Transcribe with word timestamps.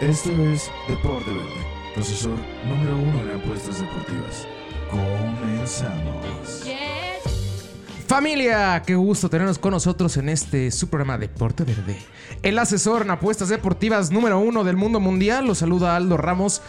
Esto 0.00 0.30
es 0.30 0.70
Deporte 0.88 1.30
Verde, 1.30 1.66
profesor 1.94 2.36
número 2.68 2.98
uno 2.98 3.18
en 3.22 3.40
apuestas 3.40 3.80
deportivas. 3.80 4.46
Comenzamos. 4.90 6.66
Familia, 8.06 8.82
qué 8.86 8.94
gusto 8.94 9.30
tenernos 9.30 9.58
con 9.58 9.70
nosotros 9.70 10.18
en 10.18 10.28
este 10.28 10.70
su 10.70 10.88
programa 10.88 11.16
Deporte 11.16 11.64
Verde. 11.64 11.96
El 12.42 12.58
asesor 12.58 13.02
en 13.02 13.10
apuestas 13.10 13.48
deportivas 13.48 14.10
número 14.10 14.38
uno 14.38 14.64
del 14.64 14.76
mundo 14.76 15.00
mundial, 15.00 15.46
lo 15.46 15.54
saluda 15.54 15.96
Aldo 15.96 16.18
Ramos. 16.18 16.60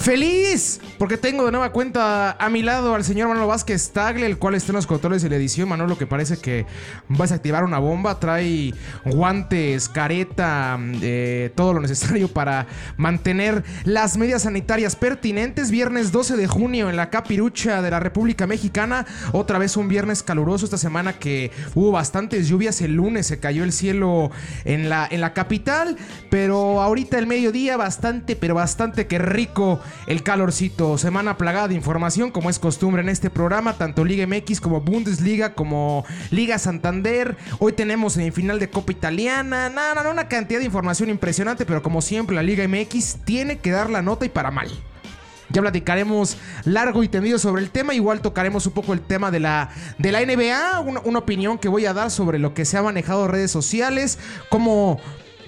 ¡Feliz! 0.00 0.80
Porque 0.98 1.18
tengo 1.18 1.44
de 1.44 1.50
nueva 1.50 1.72
cuenta 1.72 2.32
a 2.32 2.48
mi 2.48 2.62
lado 2.62 2.94
al 2.94 3.04
señor 3.04 3.28
Manolo 3.28 3.46
Vázquez 3.46 3.90
Tagle, 3.90 4.24
el 4.24 4.38
cual 4.38 4.54
está 4.54 4.72
en 4.72 4.76
los 4.76 4.86
controles 4.86 5.20
de 5.20 5.28
la 5.28 5.36
edición. 5.36 5.68
Manolo, 5.68 5.98
que 5.98 6.06
parece 6.06 6.38
que 6.38 6.64
vas 7.08 7.32
a 7.32 7.34
activar 7.34 7.64
una 7.64 7.78
bomba, 7.78 8.18
trae 8.18 8.72
guantes, 9.04 9.90
careta, 9.90 10.78
eh, 11.02 11.52
todo 11.54 11.74
lo 11.74 11.80
necesario 11.80 12.28
para 12.28 12.66
mantener 12.96 13.62
las 13.84 14.16
medidas 14.16 14.42
sanitarias 14.42 14.96
pertinentes. 14.96 15.70
Viernes 15.70 16.12
12 16.12 16.38
de 16.38 16.46
junio 16.46 16.88
en 16.88 16.96
la 16.96 17.10
Capirucha 17.10 17.82
de 17.82 17.90
la 17.90 18.00
República 18.00 18.46
Mexicana. 18.46 19.04
Otra 19.32 19.58
vez 19.58 19.76
un 19.76 19.88
viernes 19.88 20.22
caluroso 20.22 20.64
esta 20.64 20.78
semana 20.78 21.18
que 21.18 21.50
hubo 21.74 21.92
bastantes 21.92 22.48
lluvias. 22.48 22.80
El 22.80 22.94
lunes 22.94 23.26
se 23.26 23.38
cayó 23.38 23.64
el 23.64 23.72
cielo 23.72 24.30
en 24.64 24.88
la, 24.88 25.06
en 25.10 25.20
la 25.20 25.34
capital. 25.34 25.98
Pero 26.30 26.80
ahorita 26.80 27.18
el 27.18 27.26
mediodía 27.26 27.76
bastante, 27.76 28.34
pero 28.34 28.54
bastante 28.54 29.06
que 29.06 29.18
rico 29.18 29.78
el 30.06 30.22
calorcito. 30.22 30.98
Semana 30.98 31.36
plagada 31.36 31.68
de 31.68 31.74
información, 31.74 32.30
como 32.30 32.50
es 32.50 32.58
costumbre 32.58 33.02
en 33.02 33.08
este 33.08 33.30
programa, 33.30 33.74
tanto 33.74 34.04
Liga 34.04 34.26
MX 34.26 34.60
como 34.60 34.80
Bundesliga, 34.80 35.54
como 35.54 36.04
Liga 36.30 36.58
Santander. 36.58 37.36
Hoy 37.58 37.72
tenemos 37.72 38.14
semifinal 38.14 38.58
de 38.58 38.70
Copa 38.70 38.92
Italiana. 38.92 39.68
Nada, 39.68 40.02
no, 40.02 40.10
una 40.10 40.28
cantidad 40.28 40.60
de 40.60 40.66
información 40.66 41.10
impresionante, 41.10 41.66
pero 41.66 41.82
como 41.82 42.02
siempre, 42.02 42.36
la 42.36 42.42
Liga 42.42 42.66
MX 42.66 43.18
tiene 43.24 43.58
que 43.58 43.70
dar 43.70 43.90
la 43.90 44.02
nota 44.02 44.24
y 44.24 44.28
para 44.28 44.50
mal. 44.50 44.70
Ya 45.50 45.60
platicaremos 45.60 46.36
largo 46.64 47.02
y 47.02 47.08
tendido 47.08 47.38
sobre 47.38 47.62
el 47.62 47.70
tema. 47.70 47.94
Igual 47.94 48.20
tocaremos 48.20 48.66
un 48.66 48.72
poco 48.72 48.92
el 48.92 49.00
tema 49.00 49.30
de 49.30 49.40
la, 49.40 49.70
de 49.98 50.12
la 50.12 50.24
NBA. 50.24 50.80
Una, 50.80 51.18
opinión 51.18 51.58
que 51.58 51.68
voy 51.68 51.86
a 51.86 51.92
dar 51.92 52.10
sobre 52.10 52.38
lo 52.38 52.54
que 52.54 52.64
se 52.64 52.76
ha 52.76 52.82
manejado 52.82 53.26
redes 53.26 53.50
sociales. 53.50 54.18
Cómo 54.48 55.00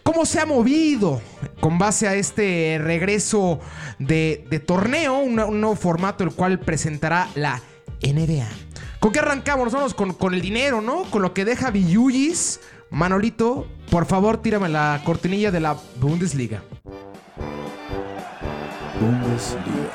cómo 0.03 0.27
se 0.27 0.41
ha 0.41 0.47
movido 0.47 1.21
con 1.61 1.79
base 1.79 2.09
a 2.09 2.15
este 2.15 2.79
regreso 2.83 3.61
de, 3.99 4.63
torneo, 4.67 5.19
un, 5.19 5.37
nuevo 5.37 5.77
formato 5.77 6.25
el 6.25 6.33
cual 6.33 6.59
presentará 6.59 7.29
la 7.35 7.61
NBA. 8.03 8.49
¿Con 9.01 9.13
qué 9.13 9.21
arrancamos? 9.21 9.73
Vamos 9.73 9.95
con, 9.95 10.35
el 10.35 10.41
dinero, 10.41 10.81
¿no? 10.81 11.05
Con 11.05 11.23
lo 11.23 11.35
que 11.35 11.45
deja 11.45 11.71
Villuyis. 11.71 12.61
Manolito, 12.91 13.67
por 13.91 14.07
favor, 14.07 14.43
tírame 14.43 14.69
la 14.69 15.01
cortinilla 15.05 15.51
de 15.51 15.61
la 15.61 15.77
Bundesliga. 16.01 16.63
Bundesliga. 19.01 19.93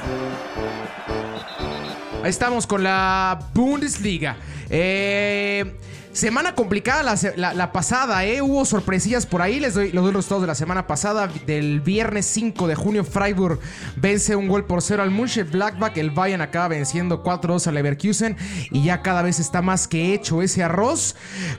Ahí 2.23 2.29
estamos 2.29 2.65
con 2.65 2.83
la 2.83 3.39
Bundesliga. 3.53 4.35
Eh, 4.69 5.77
Semana 6.17 6.55
complicada 6.55 7.15
la, 7.35 7.71
pasada, 7.71 8.25
¿eh? 8.25 8.41
Hubo 8.41 8.65
sorpresillas 8.65 9.27
por 9.27 9.43
ahí. 9.43 9.59
Les 9.59 9.75
doy, 9.75 9.91
los 9.91 10.03
resultados 10.11 10.41
de 10.41 10.47
la 10.47 10.55
semana 10.55 10.87
pasada. 10.87 11.29
Del 11.45 11.79
viernes 11.79 12.25
5 12.25 12.65
de 12.65 12.73
junio, 12.73 13.03
Freiburg 13.03 13.59
vence 13.97 14.35
un 14.35 14.47
gol 14.47 14.65
por 14.65 14.81
cero 14.81 15.03
al 15.03 15.11
Munchen 15.11 15.47
Blackback. 15.51 15.95
El 15.97 16.09
Bayern 16.09 16.41
acaba 16.41 16.69
venciendo 16.69 17.23
4-2 17.23 17.67
al 17.67 17.75
Leverkusen. 17.75 18.35
Y 18.71 18.83
ya 18.83 19.03
cada 19.03 19.21
vez 19.21 19.39
está 19.39 19.61
más 19.61 19.87
que 19.87 20.15
hecho 20.15 20.41
ese 20.41 20.63
arroz. 20.63 21.15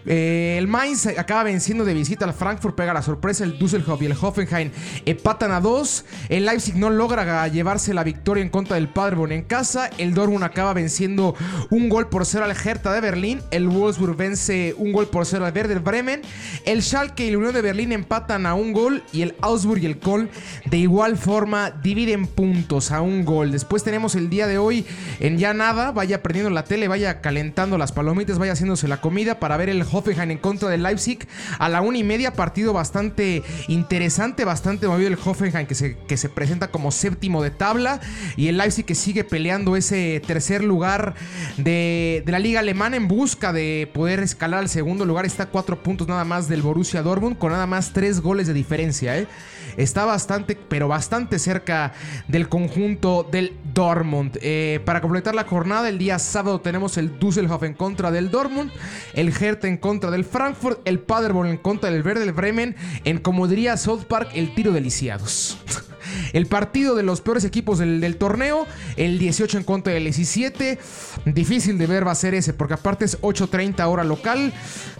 Eh, 0.06 0.56
el 0.58 0.66
Mainz 0.66 1.06
acaba 1.06 1.44
venciendo 1.44 1.84
de 1.84 1.94
visita 1.94 2.24
al 2.24 2.34
Frankfurt. 2.34 2.74
Pega 2.74 2.92
la 2.92 3.02
sorpresa. 3.02 3.44
El 3.44 3.60
Düsseldorf 3.60 4.02
y 4.02 4.06
el 4.06 4.16
Hoffenheim 4.20 4.72
empatan 5.06 5.52
a 5.52 5.60
2. 5.60 6.04
El 6.30 6.46
Leipzig 6.46 6.74
no 6.74 6.90
logra 6.90 7.46
llevarse 7.46 7.94
la 7.94 8.02
victoria 8.02 8.42
en 8.42 8.50
contra 8.50 8.74
del 8.74 8.88
Paderborn 8.88 9.30
en 9.30 9.44
casa. 9.44 9.88
El 9.98 10.14
Dortmund 10.14 10.42
acaba 10.42 10.72
venciendo 10.72 11.36
un 11.70 11.88
gol 11.88 12.08
por 12.08 12.26
cero 12.26 12.44
al 12.44 12.50
Hertha 12.50 12.92
de 12.92 13.00
Berlín. 13.00 13.40
El 13.52 13.68
Wolfsburg 13.68 14.16
vence 14.16 14.47
un 14.48 14.92
gol 14.92 15.08
por 15.08 15.26
cero 15.26 15.44
al 15.44 15.52
Werder 15.52 15.80
Bremen. 15.80 16.22
El 16.64 16.82
Schalke 16.82 17.26
y 17.26 17.30
la 17.30 17.38
Unión 17.38 17.54
de 17.54 17.62
Berlín 17.62 17.92
empatan 17.92 18.46
a 18.46 18.54
un 18.54 18.72
gol 18.72 19.02
y 19.12 19.22
el 19.22 19.34
Augsburg 19.40 19.82
y 19.82 19.86
el 19.86 19.98
Köln 19.98 20.30
de 20.64 20.78
igual 20.78 21.16
forma 21.16 21.70
dividen 21.70 22.26
puntos 22.26 22.90
a 22.90 23.02
un 23.02 23.24
gol. 23.24 23.52
Después 23.52 23.84
tenemos 23.84 24.14
el 24.14 24.30
día 24.30 24.46
de 24.46 24.58
hoy 24.58 24.86
en 25.20 25.38
ya 25.38 25.54
nada, 25.54 25.92
vaya 25.92 26.22
prendiendo 26.22 26.50
la 26.50 26.64
tele, 26.64 26.88
vaya 26.88 27.20
calentando 27.20 27.78
las 27.78 27.92
palomitas, 27.92 28.38
vaya 28.38 28.52
haciéndose 28.52 28.88
la 28.88 29.00
comida 29.00 29.38
para 29.38 29.56
ver 29.56 29.68
el 29.68 29.82
Hoffenheim 29.82 30.30
en 30.30 30.38
contra 30.38 30.68
del 30.68 30.82
Leipzig 30.82 31.26
a 31.58 31.68
la 31.68 31.80
una 31.80 31.98
y 31.98 32.04
media, 32.04 32.32
partido 32.32 32.72
bastante 32.72 33.42
interesante, 33.68 34.44
bastante 34.44 34.88
movido 34.88 35.08
el 35.08 35.18
Hoffenheim 35.22 35.66
que 35.66 35.74
se, 35.74 35.96
que 35.96 36.16
se 36.16 36.28
presenta 36.28 36.68
como 36.68 36.90
séptimo 36.90 37.42
de 37.42 37.50
tabla 37.50 38.00
y 38.36 38.48
el 38.48 38.56
Leipzig 38.56 38.84
que 38.84 38.94
sigue 38.94 39.24
peleando 39.24 39.76
ese 39.76 40.22
tercer 40.26 40.64
lugar 40.64 41.14
de, 41.56 42.22
de 42.24 42.32
la 42.32 42.38
liga 42.38 42.60
alemana 42.60 42.96
en 42.96 43.08
busca 43.08 43.52
de 43.52 43.90
poder 43.92 44.20
escalar 44.38 44.60
al 44.60 44.68
segundo 44.68 45.04
lugar. 45.04 45.26
Está 45.26 45.46
cuatro 45.46 45.82
puntos 45.82 46.06
nada 46.06 46.24
más 46.24 46.48
del 46.48 46.62
Borussia 46.62 47.02
Dortmund 47.02 47.38
con 47.38 47.50
nada 47.50 47.66
más 47.66 47.92
tres 47.92 48.20
goles 48.20 48.46
de 48.46 48.54
diferencia. 48.54 49.18
¿eh? 49.18 49.26
Está 49.76 50.04
bastante, 50.04 50.54
pero 50.54 50.86
bastante 50.86 51.40
cerca 51.40 51.92
del 52.28 52.48
conjunto 52.48 53.26
del 53.28 53.56
Dortmund. 53.74 54.38
Eh, 54.40 54.80
para 54.84 55.00
completar 55.00 55.34
la 55.34 55.42
jornada, 55.42 55.88
el 55.88 55.98
día 55.98 56.20
sábado 56.20 56.60
tenemos 56.60 56.98
el 56.98 57.18
Düsseldorf 57.18 57.64
en 57.64 57.74
contra 57.74 58.12
del 58.12 58.30
Dortmund, 58.30 58.70
el 59.12 59.28
Hertha 59.28 59.66
en 59.66 59.76
contra 59.76 60.12
del 60.12 60.24
Frankfurt, 60.24 60.86
el 60.86 61.00
Paderborn 61.00 61.48
en 61.48 61.56
contra 61.58 61.90
del 61.90 62.04
Verde 62.04 62.20
del 62.20 62.32
Bremen, 62.32 62.76
en 63.02 63.18
como 63.18 63.48
diría 63.48 63.76
South 63.76 64.04
Park, 64.04 64.30
el 64.34 64.54
tiro 64.54 64.70
de 64.70 64.80
lisiados. 64.80 65.58
El 66.32 66.46
partido 66.46 66.94
de 66.94 67.02
los 67.02 67.20
peores 67.20 67.44
equipos 67.44 67.78
del, 67.78 68.16
torneo, 68.16 68.66
el 68.96 69.18
18 69.18 69.58
en 69.58 69.64
contra 69.64 69.92
del 69.92 70.04
17. 70.04 70.78
Difícil 71.26 71.78
de 71.78 71.86
ver 71.86 72.06
va 72.06 72.12
a 72.12 72.14
ser 72.14 72.34
ese, 72.34 72.52
porque 72.52 72.74
aparte 72.74 73.04
es 73.04 73.20
8.30 73.20 73.86
hora 73.86 74.04
local. 74.04 74.52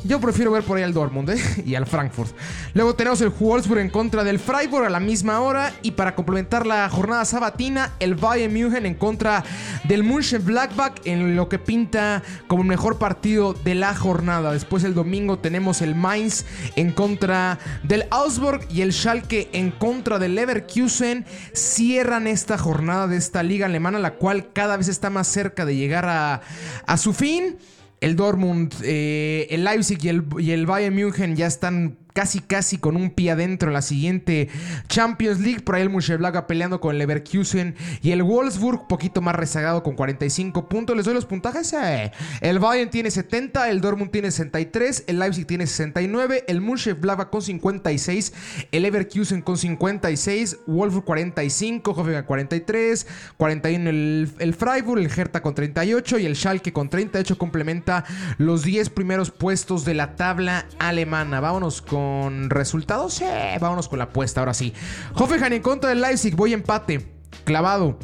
Yo 0.04 0.20
prefiero 0.20 0.50
ver 0.50 0.62
por 0.62 0.76
ahí 0.76 0.82
al 0.82 0.94
Dortmund 0.94 1.30
¿eh? 1.30 1.38
y 1.66 1.74
al 1.74 1.86
Frankfurt. 1.86 2.34
Luego 2.74 2.94
tenemos 2.94 3.20
el 3.20 3.30
Wolfsburg 3.30 3.80
en 3.80 3.90
contra 3.90 4.24
del 4.24 4.38
Freiburg 4.38 4.86
a 4.86 4.90
la 4.90 5.00
misma 5.00 5.40
hora. 5.40 5.72
Y 5.82 5.92
para 5.92 6.14
complementar 6.14 6.66
la 6.66 6.88
jornada 6.88 7.24
sabatina, 7.24 7.92
el 8.00 8.14
Bayern 8.14 8.52
München 8.52 8.86
en 8.86 8.94
contra 8.94 9.44
del 9.84 10.02
München 10.02 10.44
Blackback 10.44 11.02
en 11.04 11.36
lo 11.36 11.48
que 11.48 11.58
pinta 11.58 12.22
como 12.46 12.62
el 12.62 12.68
mejor 12.68 12.98
partido 12.98 13.54
de 13.54 13.74
la 13.74 13.94
jornada. 13.94 14.52
Después 14.52 14.84
el 14.84 14.94
domingo 14.94 15.38
tenemos 15.38 15.82
el 15.82 15.94
Mainz 15.94 16.44
en 16.76 16.92
contra 16.92 17.58
del 17.82 18.06
Augsburg 18.10 18.66
y 18.70 18.82
el 18.82 18.92
Schalke 18.92 19.48
en 19.52 19.70
contra 19.70 20.18
del 20.18 20.34
Leverkusen 20.34 21.17
cierran 21.52 22.26
esta 22.26 22.58
jornada 22.58 23.06
de 23.06 23.16
esta 23.16 23.42
liga 23.42 23.66
alemana, 23.66 23.98
la 23.98 24.14
cual 24.14 24.52
cada 24.52 24.76
vez 24.76 24.88
está 24.88 25.10
más 25.10 25.28
cerca 25.28 25.64
de 25.64 25.76
llegar 25.76 26.06
a, 26.06 26.96
su 26.96 27.12
fin. 27.12 27.56
El 28.00 28.14
Dortmund, 28.14 28.74
eh, 28.84 29.46
el 29.50 29.64
Leipzig 29.64 29.98
y 30.02 30.08
el, 30.08 30.24
y 30.38 30.52
el 30.52 30.66
Bayern 30.66 30.94
München 30.94 31.34
ya 31.34 31.46
están 31.46 31.98
casi 32.18 32.40
casi 32.40 32.78
con 32.78 32.96
un 32.96 33.10
pie 33.10 33.30
adentro 33.30 33.68
en 33.68 33.74
la 33.74 33.80
siguiente 33.80 34.48
Champions 34.88 35.38
League. 35.38 35.60
Por 35.60 35.76
ahí 35.76 35.82
el 35.82 35.88
Mönchengladbach 35.88 36.46
peleando 36.46 36.80
con 36.80 36.90
el 36.90 36.98
Leverkusen 36.98 37.76
y 38.02 38.10
el 38.10 38.24
Wolfsburg, 38.24 38.88
poquito 38.88 39.20
más 39.20 39.36
rezagado 39.36 39.84
con 39.84 39.94
45 39.94 40.68
puntos. 40.68 40.96
Les 40.96 41.04
doy 41.04 41.14
los 41.14 41.26
puntajes. 41.26 41.72
Eh. 41.74 42.10
El 42.40 42.58
Bayern 42.58 42.90
tiene 42.90 43.12
70, 43.12 43.70
el 43.70 43.80
Dortmund 43.80 44.10
tiene 44.10 44.32
63, 44.32 45.04
el 45.06 45.20
Leipzig 45.20 45.46
tiene 45.46 45.68
69, 45.68 46.42
el 46.48 46.60
Mönchengladbach 46.60 47.30
con 47.30 47.40
56, 47.40 48.32
el 48.72 48.82
Leverkusen 48.82 49.40
con 49.40 49.56
56, 49.56 50.58
Wolfsburg 50.66 51.04
45, 51.04 51.92
Hoffenheim 51.92 52.24
43, 52.24 53.06
41 53.36 53.90
el, 53.90 54.28
el 54.40 54.54
Freiburg, 54.54 55.00
el 55.00 55.06
Hertha 55.08 55.40
con 55.40 55.54
38 55.54 56.18
y 56.18 56.26
el 56.26 56.34
Schalke 56.34 56.72
con 56.72 56.90
38 56.90 57.38
complementa 57.38 58.04
los 58.38 58.64
10 58.64 58.90
primeros 58.90 59.30
puestos 59.30 59.84
de 59.84 59.94
la 59.94 60.16
tabla 60.16 60.66
alemana. 60.80 61.38
Vámonos 61.38 61.80
con 61.80 62.07
resultados. 62.48 63.22
vámonos 63.60 63.88
con 63.88 63.98
la 63.98 64.06
apuesta, 64.06 64.40
ahora 64.40 64.54
sí. 64.54 64.72
Hoffenheim 65.14 65.54
en 65.54 65.62
contra 65.62 65.90
del 65.90 66.00
Leipzig, 66.00 66.34
voy 66.34 66.52
empate, 66.52 67.06
clavado. 67.44 67.98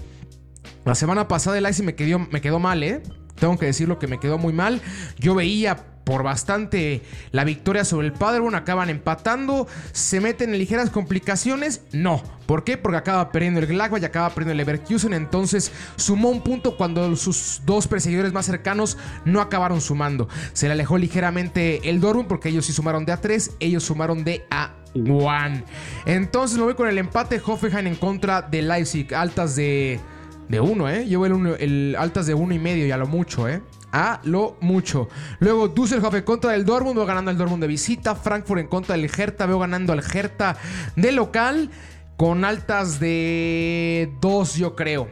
La 0.85 0.95
semana 0.95 1.29
pasada 1.29 1.57
el 1.57 1.63
Leipzig 1.63 1.85
me 1.85 1.95
quedó, 1.95 2.19
me 2.19 2.41
quedó 2.41 2.59
mal, 2.59 2.83
¿eh? 2.83 3.03
Tengo 3.37 3.59
que 3.59 3.67
decirlo 3.67 3.99
que 3.99 4.07
me 4.07 4.21
quedó 4.21 4.39
muy 4.39 4.53
mal. 4.53 4.81
Yo 5.19 5.35
veía 5.35 5.94
por 6.05 6.23
bastante 6.23 7.03
la 7.33 7.45
victoria 7.45 7.85
sobre 7.85 8.07
el 8.07 8.13
Paderborn. 8.13 8.55
Acaban 8.55 8.91
empatando. 8.91 9.67
¿Se 9.93 10.21
meten 10.21 10.53
en 10.53 10.59
ligeras 10.59 10.91
complicaciones? 10.91 11.83
No. 11.93 12.23
¿Por 12.47 12.63
qué? 12.63 12.77
Porque 12.77 12.99
acaba 12.99 13.33
perdiendo 13.33 13.61
el 13.61 13.67
Gladbach 13.67 14.03
y 14.03 14.05
acaba 14.05 14.29
perdiendo 14.29 14.53
el 14.53 14.59
Leverkusen. 14.59 15.15
Entonces 15.15 15.73
sumó 15.97 16.29
un 16.29 16.43
punto 16.43 16.77
cuando 16.77 17.17
sus 17.17 17.63
dos 17.65 17.89
perseguidores 17.89 18.33
más 18.33 18.47
cercanos 18.47 18.99
no 19.25 19.41
acabaron 19.41 19.81
sumando. 19.81 20.29
Se 20.53 20.67
le 20.67 20.73
alejó 20.73 20.99
ligeramente 20.99 21.89
el 21.89 22.01
Dortmund 22.01 22.29
porque 22.29 22.51
ellos 22.51 22.67
sí 22.67 22.73
sumaron 22.73 23.07
de 23.07 23.15
A3. 23.15 23.53
Ellos 23.61 23.83
sumaron 23.83 24.25
de 24.25 24.45
A1. 24.51 25.65
Entonces 26.05 26.59
me 26.59 26.65
voy 26.65 26.75
con 26.75 26.89
el 26.89 26.99
empate 26.99 27.41
Hoffenheim 27.45 27.87
en 27.87 27.97
contra 27.97 28.43
de 28.43 28.63
Leipzig. 28.63 29.15
Altas 29.15 29.57
de... 29.57 30.01
De 30.47 30.61
uno, 30.61 30.91
¿eh? 30.91 31.09
Yo 31.09 31.25
el, 31.25 31.57
el 31.59 31.97
altas 31.99 32.27
de 32.27 32.35
uno 32.35 32.53
y 32.53 32.59
medio 32.59 32.87
y 32.87 32.91
a 32.91 32.99
lo 32.99 33.07
mucho, 33.07 33.49
¿eh? 33.49 33.63
A 33.95 34.21
lo 34.25 34.57
mucho. 34.61 35.09
Luego 35.39 35.69
Düsseldorf 35.69 36.17
en 36.17 36.25
contra 36.25 36.51
del 36.51 36.65
Dortmund, 36.65 36.97
veo 36.97 37.07
ganando 37.07 37.31
el 37.31 37.39
Dortmund 37.39 37.63
de 37.63 37.69
visita. 37.69 38.17
Frankfurt 38.17 38.61
en 38.61 38.67
contra 38.67 38.97
del 38.97 39.09
Hertha, 39.09 39.47
veo 39.47 39.61
ganando 39.61 39.93
al 39.93 40.01
Hertha 40.01 40.57
de 40.97 41.13
local. 41.13 41.71
con 42.17 42.45
altas 42.45 43.01
de 43.01 44.13
2, 44.21 44.55
yo 44.55 44.77
creo. 44.77 45.09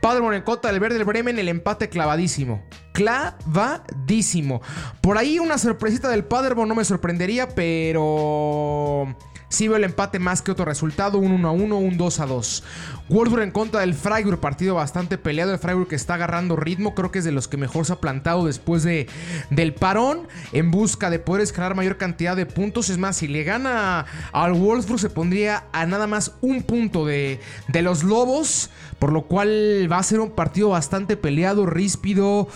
Paderborn 0.00 0.36
en 0.36 0.42
contra 0.42 0.70
del 0.70 0.80
Verde 0.80 0.96
del 0.96 1.04
Bremen, 1.04 1.38
el 1.38 1.48
empate 1.48 1.88
clavadísimo. 1.88 2.62
Clavadísimo. 2.98 4.60
Por 5.00 5.18
ahí 5.18 5.38
una 5.38 5.56
sorpresita 5.56 6.08
del 6.08 6.24
Paderborn 6.24 6.68
no 6.68 6.74
me 6.74 6.84
sorprendería, 6.84 7.48
pero 7.48 9.14
Sí 9.50 9.66
veo 9.66 9.78
el 9.78 9.84
empate 9.84 10.18
más 10.18 10.42
que 10.42 10.50
otro 10.50 10.66
resultado, 10.66 11.16
un 11.18 11.32
1 11.32 11.48
a 11.48 11.52
1, 11.52 11.78
un 11.78 11.96
2 11.96 12.20
a 12.20 12.26
2. 12.26 12.64
Wolfsburg 13.08 13.42
en 13.42 13.50
contra 13.50 13.80
del 13.80 13.94
Freiburg, 13.94 14.40
partido 14.40 14.74
bastante 14.74 15.16
peleado. 15.16 15.52
El 15.52 15.58
Freiburg 15.58 15.88
que 15.88 15.94
está 15.94 16.14
agarrando 16.14 16.54
ritmo, 16.54 16.94
creo 16.94 17.10
que 17.10 17.20
es 17.20 17.24
de 17.24 17.32
los 17.32 17.48
que 17.48 17.56
mejor 17.56 17.86
se 17.86 17.94
ha 17.94 17.96
plantado 17.96 18.44
después 18.44 18.82
de, 18.82 19.08
del 19.48 19.72
parón, 19.72 20.28
en 20.52 20.70
busca 20.70 21.08
de 21.08 21.18
poder 21.18 21.42
escalar 21.42 21.74
mayor 21.74 21.96
cantidad 21.96 22.36
de 22.36 22.44
puntos. 22.44 22.90
Es 22.90 22.98
más, 22.98 23.16
si 23.16 23.26
le 23.26 23.42
gana 23.44 24.04
al 24.32 24.52
Wolfsburg, 24.52 25.00
se 25.00 25.08
pondría 25.08 25.64
a 25.72 25.86
nada 25.86 26.06
más 26.06 26.32
un 26.42 26.62
punto 26.62 27.06
de, 27.06 27.40
de 27.68 27.80
los 27.80 28.04
Lobos, 28.04 28.68
por 28.98 29.12
lo 29.12 29.22
cual 29.22 29.88
va 29.90 29.98
a 29.98 30.02
ser 30.02 30.20
un 30.20 30.30
partido 30.30 30.70
bastante 30.70 31.16
peleado, 31.16 31.66
ríspido 31.66 32.48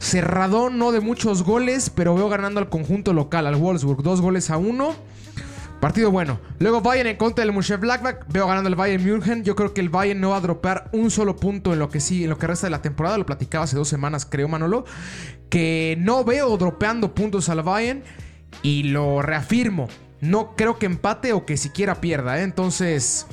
cerradón, 0.00 0.78
no 0.78 0.92
de 0.92 1.00
muchos 1.00 1.42
goles, 1.44 1.90
pero 1.90 2.14
veo 2.14 2.28
ganando 2.28 2.58
al 2.58 2.68
conjunto 2.68 3.12
local, 3.12 3.46
al 3.46 3.56
Wolfsburg, 3.56 4.02
dos 4.02 4.20
goles 4.20 4.50
a 4.50 4.56
uno. 4.56 4.94
Partido 5.80 6.10
bueno. 6.10 6.38
Luego 6.58 6.82
Bayern 6.82 7.08
en 7.08 7.16
contra 7.16 7.44
del 7.44 7.54
Blackback. 7.54 8.26
Veo 8.28 8.46
ganando 8.46 8.68
el 8.68 8.74
Bayern 8.74 9.02
München. 9.02 9.44
Yo 9.44 9.56
creo 9.56 9.72
que 9.72 9.80
el 9.80 9.88
Bayern 9.88 10.20
no 10.20 10.30
va 10.30 10.36
a 10.36 10.40
dropear 10.40 10.90
un 10.92 11.10
solo 11.10 11.36
punto 11.36 11.72
en 11.72 11.78
lo 11.78 11.88
que 11.88 12.00
sí, 12.00 12.24
en 12.24 12.30
lo 12.30 12.36
que 12.36 12.46
resta 12.46 12.66
de 12.66 12.70
la 12.70 12.82
temporada. 12.82 13.16
Lo 13.16 13.24
platicaba 13.24 13.64
hace 13.64 13.76
dos 13.76 13.88
semanas, 13.88 14.26
creo, 14.26 14.46
Manolo. 14.46 14.84
Que 15.48 15.96
no 15.98 16.22
veo 16.22 16.54
dropeando 16.58 17.14
puntos 17.14 17.48
al 17.48 17.62
Bayern. 17.62 18.02
Y 18.62 18.84
lo 18.84 19.22
reafirmo. 19.22 19.88
No 20.20 20.54
creo 20.54 20.78
que 20.78 20.84
empate 20.84 21.32
o 21.32 21.46
que 21.46 21.56
siquiera 21.56 22.02
pierda. 22.02 22.38
¿eh? 22.38 22.42
Entonces, 22.42 23.26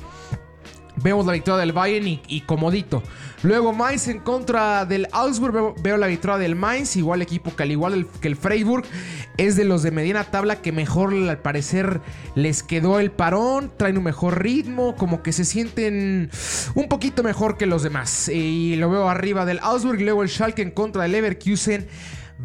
vemos 1.01 1.25
la 1.25 1.33
victoria 1.33 1.59
del 1.59 1.73
Bayern 1.73 2.19
y 2.27 2.41
comodito. 2.41 3.03
Luego 3.43 3.71
Mainz 3.71 4.07
en 4.07 4.19
contra 4.19 4.85
del 4.85 5.07
Augsburg. 5.11 5.75
Veo, 5.81 5.97
la 5.97 6.07
victoria 6.07 6.37
del 6.37 6.55
Mainz. 6.55 6.95
Igual 6.95 7.21
equipo 7.21 7.55
que 7.55 7.63
al 7.63 7.71
igual 7.71 8.07
que 8.19 8.27
el 8.27 8.35
Freiburg. 8.35 8.83
Es 9.37 9.55
de 9.55 9.63
los 9.63 9.83
de 9.83 9.91
mediana 9.91 10.23
tabla 10.23 10.61
que 10.61 10.71
mejor 10.71 11.13
al 11.13 11.39
parecer 11.39 12.01
les 12.33 12.63
quedó 12.63 12.99
el 12.99 13.11
parón. 13.11 13.71
Traen 13.77 13.97
un 13.97 14.05
mejor 14.05 14.41
ritmo. 14.41 14.95
Como 14.95 15.21
que 15.21 15.33
se 15.33 15.45
sienten 15.45 16.31
un 16.73 16.87
poquito 16.87 17.21
mejor 17.21 17.57
que 17.57 17.67
los 17.67 17.83
demás. 17.83 18.27
Y 18.29 18.75
lo 18.77 18.89
veo 18.89 19.07
arriba 19.07 19.45
del 19.45 19.59
Augsburg. 19.59 20.01
Luego 20.01 20.23
el 20.23 20.29
Schalke 20.29 20.63
en 20.63 20.71
contra 20.71 21.03
del 21.03 21.11
Leverkusen. 21.11 21.87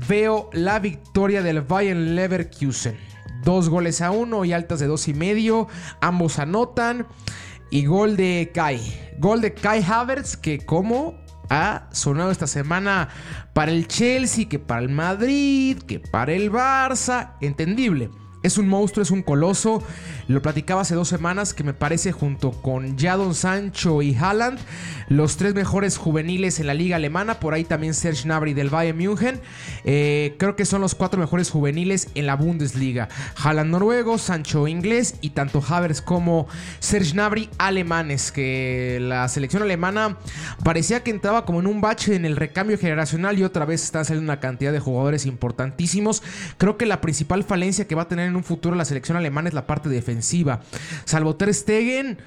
Veo 0.08 0.50
la 0.52 0.78
victoria 0.78 1.42
del 1.42 1.62
Bayern 1.62 2.14
Leverkusen. 2.14 2.98
Dos 3.44 3.70
goles 3.70 4.02
a 4.02 4.10
uno 4.10 4.44
y 4.44 4.52
altas 4.52 4.78
de 4.78 4.86
dos 4.86 5.08
y 5.08 5.14
medio. 5.14 5.68
Ambos 6.00 6.38
anotan. 6.38 7.06
Y 7.72 7.86
gol 7.86 8.18
de 8.18 8.50
Kai. 8.52 8.82
Gol 9.16 9.40
de 9.40 9.54
Kai 9.54 9.82
Havertz, 9.82 10.36
que 10.36 10.58
como 10.58 11.18
ha 11.48 11.88
sonado 11.90 12.30
esta 12.30 12.46
semana 12.46 13.08
para 13.54 13.72
el 13.72 13.88
Chelsea, 13.88 14.46
que 14.46 14.58
para 14.58 14.82
el 14.82 14.90
Madrid, 14.90 15.78
que 15.78 15.98
para 15.98 16.32
el 16.34 16.52
Barça. 16.52 17.32
Entendible. 17.40 18.10
Es 18.42 18.58
un 18.58 18.68
monstruo, 18.68 19.02
es 19.02 19.10
un 19.10 19.22
coloso. 19.22 19.82
Lo 20.28 20.42
platicaba 20.42 20.82
hace 20.82 20.94
dos 20.94 21.08
semanas 21.08 21.54
que 21.54 21.62
me 21.62 21.74
parece 21.74 22.10
junto 22.10 22.50
con 22.50 22.98
Jadon 22.98 23.34
Sancho 23.34 24.02
y 24.02 24.14
Haaland 24.14 24.58
los 25.08 25.36
tres 25.36 25.54
mejores 25.54 25.96
juveniles 25.96 26.58
en 26.58 26.66
la 26.66 26.74
liga 26.74 26.96
alemana. 26.96 27.38
Por 27.38 27.54
ahí 27.54 27.64
también 27.64 27.94
Serge 27.94 28.24
Gnabry 28.24 28.54
del 28.54 28.70
Bayern 28.70 28.98
München. 28.98 29.40
Eh, 29.84 30.34
creo 30.38 30.56
que 30.56 30.64
son 30.64 30.80
los 30.80 30.94
cuatro 30.94 31.20
mejores 31.20 31.50
juveniles 31.50 32.08
en 32.14 32.26
la 32.26 32.34
Bundesliga. 32.34 33.08
Haaland 33.42 33.70
noruego, 33.70 34.18
Sancho 34.18 34.66
inglés 34.66 35.16
y 35.20 35.30
tanto 35.30 35.62
Havertz 35.66 36.00
como 36.00 36.48
Serge 36.80 37.12
Gnabry 37.12 37.48
alemanes. 37.58 38.32
Que 38.32 38.98
la 39.00 39.28
selección 39.28 39.62
alemana 39.62 40.16
parecía 40.64 41.02
que 41.02 41.10
entraba 41.10 41.44
como 41.44 41.60
en 41.60 41.66
un 41.66 41.80
bache 41.80 42.16
en 42.16 42.24
el 42.24 42.36
recambio 42.36 42.78
generacional 42.78 43.38
y 43.38 43.44
otra 43.44 43.64
vez 43.64 43.84
están 43.84 44.04
saliendo 44.04 44.32
una 44.32 44.40
cantidad 44.40 44.72
de 44.72 44.80
jugadores 44.80 45.26
importantísimos. 45.26 46.22
Creo 46.58 46.76
que 46.76 46.86
la 46.86 47.00
principal 47.00 47.44
falencia 47.44 47.86
que 47.86 47.94
va 47.94 48.02
a 48.02 48.08
tener 48.08 48.31
en 48.32 48.36
un 48.36 48.44
futuro 48.44 48.74
la 48.74 48.84
selección 48.84 49.16
alemana 49.16 49.48
es 49.48 49.54
la 49.54 49.66
parte 49.66 49.88
defensiva. 49.88 50.60
Salvo 51.04 51.36
Ter 51.36 51.54
Stegen 51.54 52.18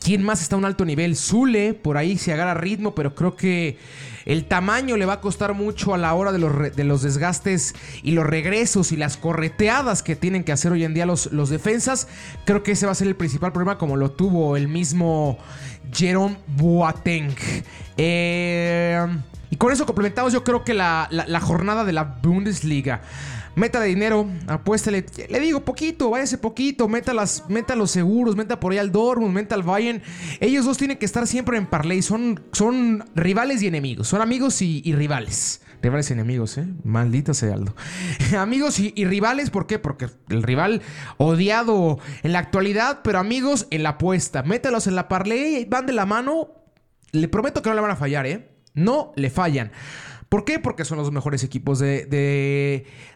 ¿Quién 0.00 0.22
más 0.22 0.40
está 0.42 0.54
a 0.54 0.58
un 0.58 0.64
alto 0.64 0.84
nivel? 0.84 1.16
Zule, 1.16 1.74
por 1.74 1.96
ahí 1.96 2.16
se 2.16 2.32
agarra 2.32 2.54
ritmo, 2.54 2.94
pero 2.94 3.14
creo 3.14 3.34
que 3.34 3.78
el 4.26 4.44
tamaño 4.44 4.96
le 4.96 5.06
va 5.06 5.14
a 5.14 5.20
costar 5.20 5.54
mucho 5.54 5.92
a 5.92 5.98
la 5.98 6.14
hora 6.14 6.30
de 6.30 6.38
los, 6.38 6.74
de 6.74 6.84
los 6.84 7.02
desgastes 7.02 7.74
y 8.02 8.12
los 8.12 8.24
regresos 8.24 8.92
y 8.92 8.96
las 8.96 9.16
correteadas 9.16 10.02
que 10.02 10.14
tienen 10.14 10.44
que 10.44 10.52
hacer 10.52 10.70
hoy 10.70 10.84
en 10.84 10.94
día 10.94 11.04
los, 11.04 11.32
los 11.32 11.50
defensas. 11.50 12.06
Creo 12.44 12.62
que 12.62 12.72
ese 12.72 12.86
va 12.86 12.92
a 12.92 12.94
ser 12.94 13.08
el 13.08 13.16
principal 13.16 13.52
problema, 13.52 13.76
como 13.76 13.96
lo 13.96 14.12
tuvo 14.12 14.56
el 14.56 14.68
mismo 14.68 15.36
Jerome 15.92 16.38
Boateng. 16.46 17.34
Eh, 17.96 19.04
y 19.50 19.56
con 19.56 19.72
eso 19.72 19.84
complementamos, 19.84 20.32
yo 20.32 20.44
creo 20.44 20.62
que 20.62 20.74
la, 20.74 21.08
la 21.10 21.40
jornada 21.40 21.84
de 21.84 21.92
la 21.92 22.04
Bundesliga. 22.04 23.02
Meta 23.58 23.80
de 23.80 23.88
dinero, 23.88 24.30
apuéstale. 24.46 25.04
Le 25.28 25.40
digo 25.40 25.64
poquito, 25.64 26.10
váyase 26.10 26.38
poquito. 26.38 26.86
Meta, 26.86 27.12
las, 27.12 27.44
meta 27.48 27.74
los 27.74 27.90
seguros, 27.90 28.36
meta 28.36 28.60
por 28.60 28.72
ahí 28.72 28.78
al 28.78 28.92
Dortmund, 28.92 29.34
meta 29.34 29.56
al 29.56 29.64
Bayern. 29.64 30.00
Ellos 30.38 30.64
dos 30.64 30.78
tienen 30.78 30.96
que 30.96 31.04
estar 31.04 31.26
siempre 31.26 31.58
en 31.58 31.66
parlay. 31.66 32.00
Son, 32.02 32.40
son 32.52 33.04
rivales 33.16 33.60
y 33.62 33.66
enemigos. 33.66 34.06
Son 34.06 34.22
amigos 34.22 34.62
y, 34.62 34.94
rivales. 34.94 35.62
Rivales 35.82 36.08
y 36.10 36.12
enemigos, 36.12 36.56
¿eh? 36.56 36.68
Maldito 36.84 37.34
sea 37.34 37.54
Aldo. 37.54 37.74
amigos 38.38 38.78
y, 38.78 38.92
rivales, 39.04 39.50
¿por 39.50 39.66
qué? 39.66 39.80
Porque 39.80 40.08
el 40.28 40.44
rival 40.44 40.80
odiado 41.16 41.98
en 42.22 42.32
la 42.32 42.38
actualidad, 42.38 43.00
pero 43.02 43.18
amigos 43.18 43.66
en 43.70 43.82
la 43.82 43.90
apuesta. 43.90 44.44
Métalos 44.44 44.86
en 44.86 44.94
la 44.94 45.08
parlay, 45.08 45.66
van 45.68 45.86
de 45.86 45.92
la 45.92 46.06
mano. 46.06 46.50
Le 47.10 47.26
prometo 47.26 47.60
que 47.60 47.70
no 47.70 47.74
le 47.74 47.80
van 47.80 47.90
a 47.90 47.96
fallar, 47.96 48.24
¿eh? 48.26 48.50
No 48.74 49.12
le 49.16 49.30
fallan. 49.30 49.72
¿Por 50.28 50.44
qué? 50.44 50.58
Porque 50.58 50.84
son 50.84 50.98
los 50.98 51.10
mejores 51.10 51.42
equipos 51.42 51.78
de, 51.78 52.04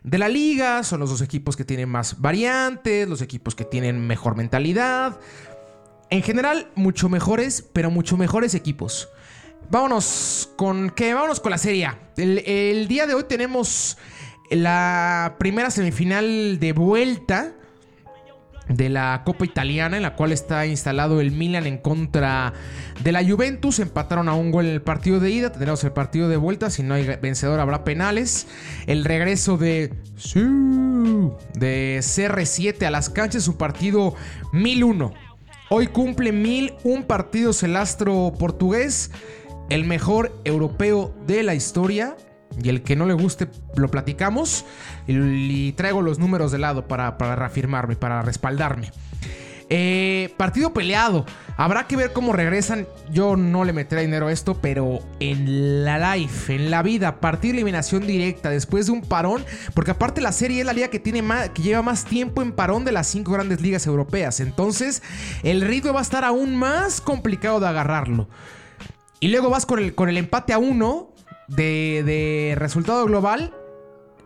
de, 0.02 0.18
la 0.18 0.28
liga, 0.28 0.82
son 0.82 1.00
los 1.00 1.10
dos 1.10 1.20
equipos 1.20 1.56
que 1.56 1.64
tienen 1.64 1.88
más 1.88 2.20
variantes, 2.20 3.06
los 3.06 3.20
equipos 3.20 3.54
que 3.54 3.64
tienen 3.64 4.06
mejor 4.06 4.34
mentalidad. 4.34 5.20
En 6.08 6.22
general, 6.22 6.70
mucho 6.74 7.10
mejores, 7.10 7.68
pero 7.72 7.90
mucho 7.90 8.16
mejores 8.16 8.54
equipos. 8.54 9.10
Vámonos 9.70 10.50
con 10.56 10.88
qué? 10.90 11.12
Vámonos 11.12 11.40
con 11.40 11.50
la 11.50 11.58
serie. 11.58 11.90
El, 12.16 12.38
el 12.46 12.88
día 12.88 13.06
de 13.06 13.14
hoy 13.14 13.24
tenemos 13.28 13.98
la 14.50 15.36
primera 15.38 15.70
semifinal 15.70 16.58
de 16.58 16.72
vuelta 16.72 17.54
de 18.68 18.88
la 18.88 19.22
Copa 19.24 19.44
Italiana, 19.44 19.96
en 19.96 20.02
la 20.02 20.14
cual 20.14 20.32
está 20.32 20.66
instalado 20.66 21.20
el 21.20 21.32
Milan 21.32 21.66
en 21.66 21.78
contra 21.78 22.52
de 23.02 23.12
la 23.12 23.24
Juventus. 23.24 23.78
Empataron 23.78 24.28
a 24.28 24.34
un 24.34 24.50
gol 24.50 24.66
en 24.66 24.72
el 24.72 24.82
partido 24.82 25.20
de 25.20 25.30
ida. 25.30 25.50
Tendremos 25.50 25.82
el 25.84 25.92
partido 25.92 26.28
de 26.28 26.36
vuelta. 26.36 26.70
Si 26.70 26.82
no 26.82 26.94
hay 26.94 27.04
vencedor, 27.20 27.60
habrá 27.60 27.84
penales. 27.84 28.46
El 28.86 29.04
regreso 29.04 29.56
de. 29.56 29.92
de 31.54 31.98
CR7 32.00 32.84
a 32.84 32.90
las 32.90 33.10
canchas. 33.10 33.42
Su 33.42 33.56
partido 33.56 34.14
1001. 34.52 35.12
Hoy 35.70 35.86
cumple 35.86 36.32
1001 36.32 37.06
partidos 37.06 37.62
el 37.62 37.76
astro 37.76 38.32
portugués. 38.38 39.10
El 39.70 39.84
mejor 39.84 40.40
europeo 40.44 41.14
de 41.26 41.42
la 41.42 41.54
historia. 41.54 42.16
Y 42.62 42.68
el 42.68 42.82
que 42.82 42.96
no 42.96 43.06
le 43.06 43.14
guste, 43.14 43.48
lo 43.76 43.90
platicamos. 43.90 44.66
Y, 45.06 45.72
traigo 45.72 46.02
los 46.02 46.18
números 46.18 46.52
de 46.52 46.58
lado 46.58 46.86
para, 46.86 47.16
reafirmarme, 47.36 47.96
para 47.96 48.22
respaldarme. 48.22 48.90
Eh, 49.74 50.34
partido 50.36 50.74
peleado. 50.74 51.24
Habrá 51.56 51.86
que 51.86 51.96
ver 51.96 52.12
cómo 52.12 52.32
regresan. 52.32 52.86
Yo 53.10 53.36
no 53.36 53.64
le 53.64 53.72
meteré 53.72 54.02
dinero 54.02 54.28
a 54.28 54.32
esto, 54.32 54.60
pero 54.60 55.00
en 55.18 55.84
la 55.84 56.14
life, 56.14 56.54
en 56.54 56.70
la 56.70 56.82
vida, 56.82 57.20
partido 57.20 57.52
de 57.52 57.58
eliminación 57.58 58.06
directa 58.06 58.50
después 58.50 58.86
de 58.86 58.92
un 58.92 59.00
parón, 59.00 59.44
porque 59.74 59.92
aparte 59.92 60.20
la 60.20 60.32
serie 60.32 60.60
es 60.60 60.66
la 60.66 60.74
liga 60.74 60.88
que 60.88 60.98
tiene 60.98 61.22
más, 61.22 61.50
que 61.50 61.62
lleva 61.62 61.80
más 61.80 62.04
tiempo 62.04 62.42
en 62.42 62.52
parón 62.52 62.84
de 62.84 62.92
las 62.92 63.06
cinco 63.06 63.32
grandes 63.32 63.60
ligas 63.62 63.86
europeas. 63.86 64.40
Entonces, 64.40 65.02
el 65.42 65.62
ritmo 65.62 65.94
va 65.94 66.00
a 66.00 66.02
estar 66.02 66.24
aún 66.24 66.56
más 66.56 67.00
complicado 67.00 67.60
de 67.60 67.68
agarrarlo. 67.68 68.28
Y 69.20 69.28
luego 69.28 69.50
vas 69.50 69.64
con 69.66 69.78
el, 69.78 69.94
con 69.94 70.08
el 70.08 70.18
empate 70.18 70.52
a 70.52 70.58
uno 70.58 71.12
de, 71.48 72.54
resultado 72.56 73.04
global, 73.06 73.54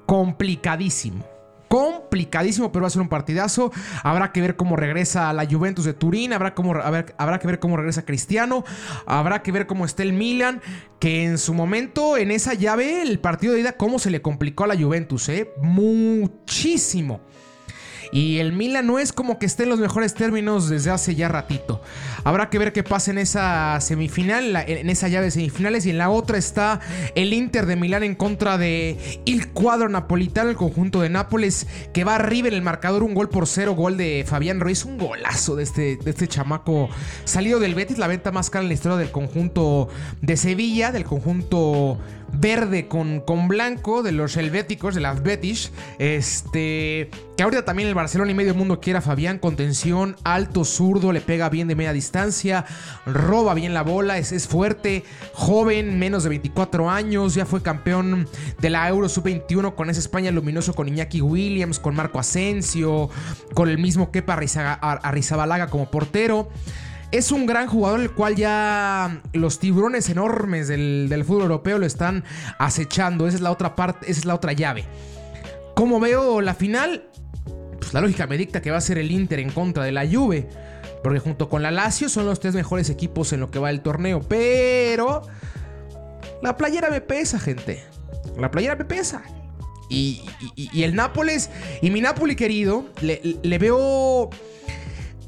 complicadísimo. 0.06 1.24
Complicadísimo, 1.68 2.70
pero 2.70 2.84
va 2.84 2.86
a 2.86 2.90
ser 2.90 3.02
un 3.02 3.08
partidazo. 3.08 3.72
Habrá 4.04 4.30
que 4.30 4.40
ver 4.40 4.54
cómo 4.54 4.76
regresa 4.76 5.32
la 5.32 5.46
Juventus 5.46 5.84
de 5.84 5.94
Turín. 5.94 6.32
Habrá, 6.32 6.54
que 6.54 7.46
ver 7.46 7.58
cómo 7.58 7.76
regresa 7.76 8.04
Cristiano. 8.04 8.64
Habrá 9.04 9.42
que 9.42 9.50
ver 9.50 9.66
cómo 9.66 9.84
está 9.84 10.04
el 10.04 10.12
Milan. 10.12 10.62
Que 11.00 11.24
en 11.24 11.38
su 11.38 11.54
momento, 11.54 12.16
en 12.16 12.30
esa 12.30 12.54
llave, 12.54 13.02
el 13.02 13.18
partido 13.18 13.52
de 13.52 13.60
ida, 13.60 13.72
cómo 13.72 13.98
se 13.98 14.10
le 14.10 14.22
complicó 14.22 14.64
a 14.64 14.68
la 14.68 14.76
Juventus, 14.76 15.28
¿eh? 15.28 15.50
Muchísimo. 15.60 17.20
Y 18.12 18.38
el 18.38 18.52
Milan 18.52 18.86
no 18.86 18.98
es 18.98 19.12
como 19.12 19.38
que 19.38 19.46
esté 19.46 19.64
en 19.64 19.70
los 19.70 19.78
mejores 19.78 20.14
términos 20.14 20.68
desde 20.68 20.90
hace 20.90 21.14
ya 21.14 21.28
ratito. 21.28 21.80
Habrá 22.24 22.50
que 22.50 22.58
ver 22.58 22.72
qué 22.72 22.82
pasa 22.82 23.10
en 23.10 23.18
esa 23.18 23.80
semifinal, 23.80 24.56
en 24.56 24.90
esa 24.90 25.08
llave 25.08 25.26
de 25.26 25.30
semifinales. 25.30 25.86
Y 25.86 25.90
en 25.90 25.98
la 25.98 26.10
otra 26.10 26.38
está 26.38 26.80
el 27.14 27.32
Inter 27.32 27.66
de 27.66 27.76
Milán 27.76 28.02
en 28.02 28.14
contra 28.14 28.58
de 28.58 28.98
el 29.26 29.48
cuadro 29.52 29.88
napolitano, 29.88 30.50
el 30.50 30.56
conjunto 30.56 31.00
de 31.00 31.08
Nápoles, 31.08 31.66
que 31.92 32.04
va 32.04 32.16
arriba 32.16 32.48
en 32.48 32.54
el 32.54 32.62
marcador, 32.62 33.02
un 33.02 33.14
gol 33.14 33.28
por 33.28 33.46
cero, 33.46 33.74
gol 33.74 33.96
de 33.96 34.24
Fabián 34.26 34.60
Ruiz, 34.60 34.84
un 34.84 34.98
golazo 34.98 35.56
de 35.56 35.62
este, 35.62 35.96
de 35.96 36.10
este 36.10 36.28
chamaco 36.28 36.88
salido 37.24 37.58
del 37.58 37.74
Betis, 37.74 37.98
la 37.98 38.06
venta 38.06 38.32
más 38.32 38.50
cara 38.50 38.62
en 38.62 38.68
la 38.68 38.74
historia 38.74 38.98
del 38.98 39.10
conjunto 39.10 39.88
de 40.20 40.36
Sevilla, 40.36 40.92
del 40.92 41.04
conjunto 41.04 41.98
verde 42.40 42.88
con, 42.88 43.20
con 43.20 43.48
blanco 43.48 44.02
de 44.02 44.12
los 44.12 44.36
helvéticos, 44.36 44.94
de 44.94 45.00
las 45.00 45.22
Betis. 45.22 45.72
Este. 45.98 47.10
Que 47.36 47.42
ahorita 47.42 47.66
también 47.66 47.88
el 47.88 47.94
Barcelona 47.94 48.30
y 48.30 48.34
medio 48.34 48.54
mundo 48.54 48.80
quiera 48.80 49.00
Fabián. 49.00 49.38
Contención, 49.38 50.16
alto, 50.24 50.64
zurdo, 50.64 51.12
le 51.12 51.20
pega 51.20 51.50
bien 51.50 51.68
de 51.68 51.74
media 51.74 51.92
distancia, 51.92 52.64
roba 53.04 53.52
bien 53.52 53.74
la 53.74 53.82
bola, 53.82 54.16
es, 54.16 54.32
es 54.32 54.48
fuerte, 54.48 55.04
joven, 55.34 55.98
menos 55.98 56.22
de 56.22 56.30
24 56.30 56.88
años. 56.88 57.34
Ya 57.34 57.44
fue 57.44 57.62
campeón 57.62 58.26
de 58.58 58.70
la 58.70 58.88
Euro 58.88 59.08
Sub-21 59.08 59.74
con 59.74 59.90
esa 59.90 60.00
España 60.00 60.30
luminoso 60.30 60.72
con 60.74 60.88
Iñaki 60.88 61.20
Williams, 61.20 61.78
con 61.78 61.94
Marco 61.94 62.18
Asensio, 62.18 63.10
con 63.54 63.68
el 63.68 63.78
mismo 63.78 64.10
Kepa 64.10 64.34
Arrizabalaga 64.34 65.68
como 65.68 65.90
portero. 65.90 66.48
Es 67.12 67.30
un 67.30 67.46
gran 67.46 67.68
jugador, 67.68 68.00
el 68.00 68.10
cual 68.10 68.34
ya 68.34 69.22
los 69.32 69.60
tiburones 69.60 70.08
enormes 70.10 70.68
del, 70.68 71.22
fútbol 71.24 71.42
europeo 71.42 71.78
lo 71.78 71.86
están 71.86 72.24
acechando. 72.58 73.28
Esa 73.28 73.36
es 73.36 73.42
la 73.42 73.52
otra 73.52 73.76
parte, 73.76 74.10
esa 74.10 74.20
es 74.20 74.24
la 74.26 74.34
otra 74.34 74.52
llave. 74.52 74.84
Como 75.74 76.00
veo 76.00 76.40
la 76.40 76.54
final, 76.54 77.08
pues 77.78 77.94
la 77.94 78.00
lógica 78.00 78.26
me 78.26 78.36
dicta 78.36 78.60
que 78.60 78.70
va 78.70 78.78
a 78.78 78.80
ser 78.80 78.98
el 78.98 79.12
Inter 79.12 79.38
en 79.38 79.50
contra 79.50 79.84
de 79.84 79.92
la 79.92 80.06
Juve. 80.06 80.48
Porque 81.02 81.20
junto 81.20 81.48
con 81.48 81.62
la 81.62 81.70
Lazio 81.70 82.08
son 82.08 82.26
los 82.26 82.40
tres 82.40 82.54
mejores 82.54 82.90
equipos 82.90 83.32
en 83.32 83.38
lo 83.38 83.50
que 83.50 83.60
va 83.60 83.70
el 83.70 83.82
torneo. 83.82 84.20
Pero 84.20 85.22
la 86.42 86.56
playera 86.56 86.90
me 86.90 87.00
pesa, 87.00 87.38
gente. 87.38 87.84
La 88.36 88.50
playera 88.50 88.74
me 88.74 88.84
pesa. 88.84 89.22
Y, 89.88 90.24
el 90.74 90.96
Nápoles, 90.96 91.50
y 91.80 91.90
mi 91.90 92.00
Nápoles 92.00 92.34
querido, 92.34 92.86
le 93.00 93.58
veo 93.58 94.30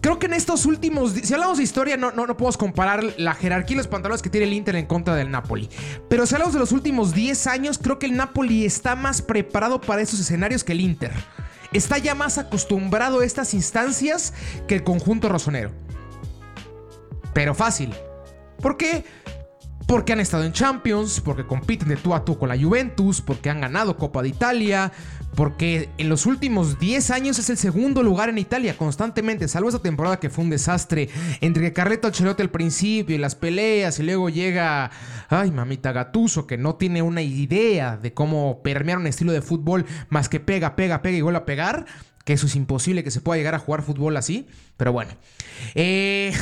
Creo 0.01 0.19
que 0.19 0.27
en 0.27 0.35
estos 0.35 0.65
últimos. 0.65 1.13
Si 1.13 1.35
hablamos 1.35 1.59
de 1.59 1.65
historia, 1.65 1.97
no, 1.97 2.13
no, 2.13 2.27
no 2.27 2.37
podemos 2.37 2.57
comparar 2.57 3.03
la 3.17 3.35
jerarquía 3.35 3.75
y 3.75 3.79
los 3.79 3.89
pantalones 3.89 4.23
que 4.23 4.31
tiene 4.31 4.47
el 4.47 4.53
Inter 4.53 4.77
en 4.77 4.87
contra 4.87 5.15
del 5.15 5.31
Napoli. 5.31 5.69
Pero 6.09 6.27
si 6.27 6.35
hablamos 6.35 6.55
de 6.55 6.61
los 6.61 6.73
últimos 6.73 7.15
10 7.15 7.47
años, 7.49 7.79
creo 7.79 7.99
que 7.99 8.07
el 8.07 8.17
Napoli 8.17 8.65
está 8.65 8.95
más 8.95 9.23
preparado 9.23 9.81
para 9.81 10.03
esos 10.03 10.21
escenarios 10.21 10.63
que 10.63 10.73
el 10.73 10.81
Inter. 10.81 11.13
Está 11.73 11.99
ya 11.99 12.15
más 12.15 12.39
acostumbrado 12.39 13.21
a 13.21 13.25
estas 13.27 13.53
instancias 13.55 14.33
que 14.67 14.77
el 14.77 14.85
conjunto 14.85 15.29
rosonero. 15.29 15.73
Pero 17.35 17.55
fácil. 17.55 17.93
¿Por 18.61 18.77
qué? 18.77 19.05
Porque 19.89 20.13
han 20.13 20.21
estado 20.21 20.45
en 20.45 20.53
Champions, 20.53 21.21
porque 21.21 21.45
compiten 21.45 21.89
de 21.89 21.97
tú 21.97 22.15
a 22.15 22.25
tú 22.25 22.39
con 22.39 22.51
la 22.51 22.57
Juventus, 22.57 23.21
porque 23.21 23.51
han 23.51 23.63
ganado 23.63 23.97
Copa 23.97 24.23
de 24.23 24.29
Italia, 24.29 24.93
porque 25.35 25.89
en 25.99 26.09
los 26.09 26.27
últimos 26.27 26.79
10 26.79 27.11
años 27.11 27.39
es 27.39 27.49
el 27.49 27.57
segundo 27.57 28.03
lugar 28.03 28.29
en 28.29 28.39
Italia 28.39 28.77
constantemente, 28.77 29.49
salvo 29.49 29.69
esa 29.69 29.79
temporada 29.79 30.19
que 30.19 30.31
fue 30.31 30.45
un 30.45 30.51
desastre 30.51 31.09
entre 31.41 31.63
que 31.63 31.73
Carleto 31.73 32.09
Ancelotti 32.09 32.43
al 32.43 32.51
principio 32.51 33.15
y 33.15 33.19
las 33.19 33.35
peleas 33.35 33.99
y 33.99 34.03
luego 34.03 34.29
llega, 34.29 34.91
ay 35.29 35.51
mamita 35.51 35.93
Gatuso 35.93 36.47
que 36.47 36.59
no 36.59 36.75
tiene 36.75 37.03
una 37.03 37.23
idea 37.23 37.97
de 37.97 38.13
cómo 38.13 38.63
permear 38.63 38.99
un 38.99 39.07
estilo 39.07 39.33
de 39.33 39.41
fútbol 39.41 39.87
más 40.09 40.29
que 40.29 40.41
pega, 40.41 40.77
pega, 40.77 41.03
pega 41.03 41.17
y 41.17 41.23
vuelve 41.23 41.39
a 41.39 41.47
pegar, 41.47 41.87
que 42.25 42.33
eso 42.35 42.47
es 42.47 42.57
imposible 42.57 43.05
que 43.05 43.11
se 43.11 43.21
pueda 43.21 43.39
llegar 43.39 43.55
a 43.55 43.59
jugar 43.59 43.83
fútbol 43.83 44.17
así, 44.17 44.49
pero 44.77 44.93
bueno. 44.93 45.13
Eh, 45.75 46.33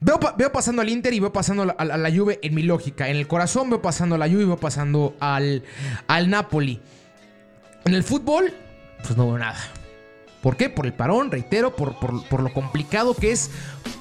veo, 0.00 0.52
pasando 0.52 0.82
al 0.82 0.88
Inter 0.88 1.12
y 1.12 1.20
veo 1.20 1.32
pasando 1.32 1.74
a, 1.76 1.84
la 1.84 2.10
Juve 2.10 2.38
en 2.42 2.54
mi 2.54 2.62
lógica. 2.62 3.08
En 3.08 3.16
el 3.16 3.26
corazón 3.26 3.70
veo 3.70 3.82
pasando 3.82 4.14
a 4.14 4.18
la 4.18 4.28
Juve 4.28 4.42
y 4.42 4.46
veo 4.46 4.56
pasando 4.56 5.16
al, 5.20 5.64
al 6.06 6.30
Napoli. 6.30 6.80
En 7.84 7.94
el 7.94 8.04
fútbol, 8.04 8.52
pues 9.02 9.16
no 9.16 9.26
veo 9.26 9.38
nada. 9.38 9.58
¿Por 10.42 10.56
qué? 10.56 10.70
Por 10.70 10.86
el 10.86 10.92
parón, 10.92 11.30
reitero, 11.30 11.74
por, 11.74 12.42
lo 12.42 12.52
complicado 12.52 13.14
que 13.14 13.32
es 13.32 13.50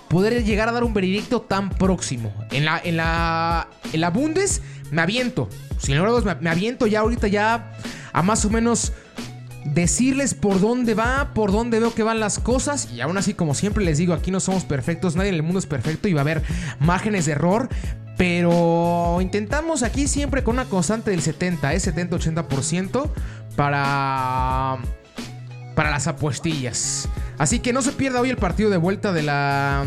poder 0.08 0.44
llegar 0.44 0.70
a 0.70 0.72
dar 0.72 0.84
un 0.84 0.94
veredicto 0.94 1.42
tan 1.42 1.70
próximo. 1.70 2.34
En 2.52 2.66
la, 2.66 2.80
en 2.84 2.98
la, 2.98 3.68
en 3.92 4.02
la 4.02 4.10
Bundes 4.12 4.62
me 4.92 5.02
aviento. 5.02 5.50
Sin 5.80 5.96
embargo, 5.96 6.22
me, 6.22 6.36
me 6.36 6.50
aviento 6.50 6.86
ya 6.86 7.00
ahorita 7.00 7.28
ya 7.28 7.74
a 8.14 8.22
más 8.22 8.46
o 8.46 8.50
menos 8.50 8.94
decirles 9.74 10.34
por 10.34 10.60
dónde 10.60 10.94
va, 10.94 11.32
por 11.34 11.52
dónde 11.52 11.80
veo 11.80 11.94
que 11.94 12.04
van 12.04 12.20
las 12.20 12.40
cosas. 12.40 12.90
Y 12.92 13.02
aún 13.02 13.18
así, 13.18 13.34
como 13.34 13.54
siempre 13.54 13.84
les 13.84 13.98
digo, 13.98 14.14
aquí 14.14 14.32
no 14.32 14.40
somos 14.40 14.64
perfectos, 14.64 15.16
nadie 15.16 15.30
en 15.30 15.36
el 15.36 15.44
mundo 15.44 15.60
es 15.60 15.66
perfecto 15.66 16.08
y 16.08 16.14
va 16.14 16.22
a 16.22 16.24
haber 16.24 16.44
márgenes 16.80 17.26
de 17.26 17.34
error. 17.34 17.70
Pero 18.18 19.20
intentamos 19.22 19.84
aquí 19.84 20.08
siempre 20.08 20.44
con 20.44 20.56
una 20.56 20.66
constante 20.66 21.12
del 21.12 21.22
70, 21.22 21.74
¿eh? 21.74 21.78
70-80% 21.78 23.12
para, 23.56 24.78
para 25.76 25.92
las 25.92 26.08
apuestillas. 26.08 27.08
Así 27.38 27.60
que 27.60 27.74
no 27.74 27.84
se 27.84 27.92
pierda 27.92 28.20
hoy 28.20 28.32
el 28.32 28.38
partido 28.38 28.72
de 28.72 28.78
vuelta 28.78 29.14
de 29.14 29.22
la, 29.22 29.86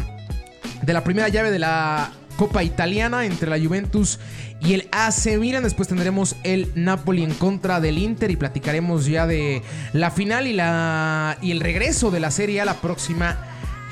de 0.83 0.93
la 0.93 1.03
primera 1.03 1.29
llave 1.29 1.51
de 1.51 1.59
la 1.59 2.13
Copa 2.37 2.63
Italiana 2.63 3.27
entre 3.27 3.51
la 3.51 3.59
Juventus 3.59 4.21
y 4.61 4.75
el 4.75 4.89
AC 4.93 5.39
Milan. 5.39 5.63
Después 5.63 5.89
tendremos 5.89 6.37
el 6.43 6.71
Napoli 6.75 7.23
en 7.23 7.35
contra 7.35 7.81
del 7.81 7.99
Inter 7.99 8.31
y 8.31 8.37
platicaremos 8.37 9.07
ya 9.07 9.27
de 9.27 9.63
la 9.93 10.11
final 10.11 10.47
y, 10.47 10.53
la, 10.53 11.39
y 11.41 11.51
el 11.51 11.61
regreso 11.61 12.11
de 12.11 12.21
la 12.21 12.31
Serie 12.31 12.61
A 12.61 12.65
la 12.65 12.75
próxima 12.75 13.39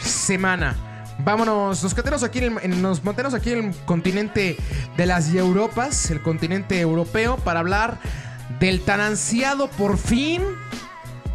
semana. 0.01 0.77
Vámonos, 1.25 1.83
nos 1.83 2.23
aquí, 2.23 2.39
en, 2.39 2.81
nos 2.81 3.03
mantenemos 3.03 3.35
aquí 3.35 3.51
en 3.51 3.65
el 3.67 3.75
continente 3.87 4.57
de 4.97 5.07
las 5.07 5.35
Europas, 5.35 6.11
el 6.11 6.23
continente 6.23 6.79
europeo, 6.81 7.37
para 7.39 7.61
hablar 7.61 7.99
del 8.61 8.81
tan 8.83 9.01
ansiado 9.01 9.69
por 9.69 9.99
fin 9.99 10.43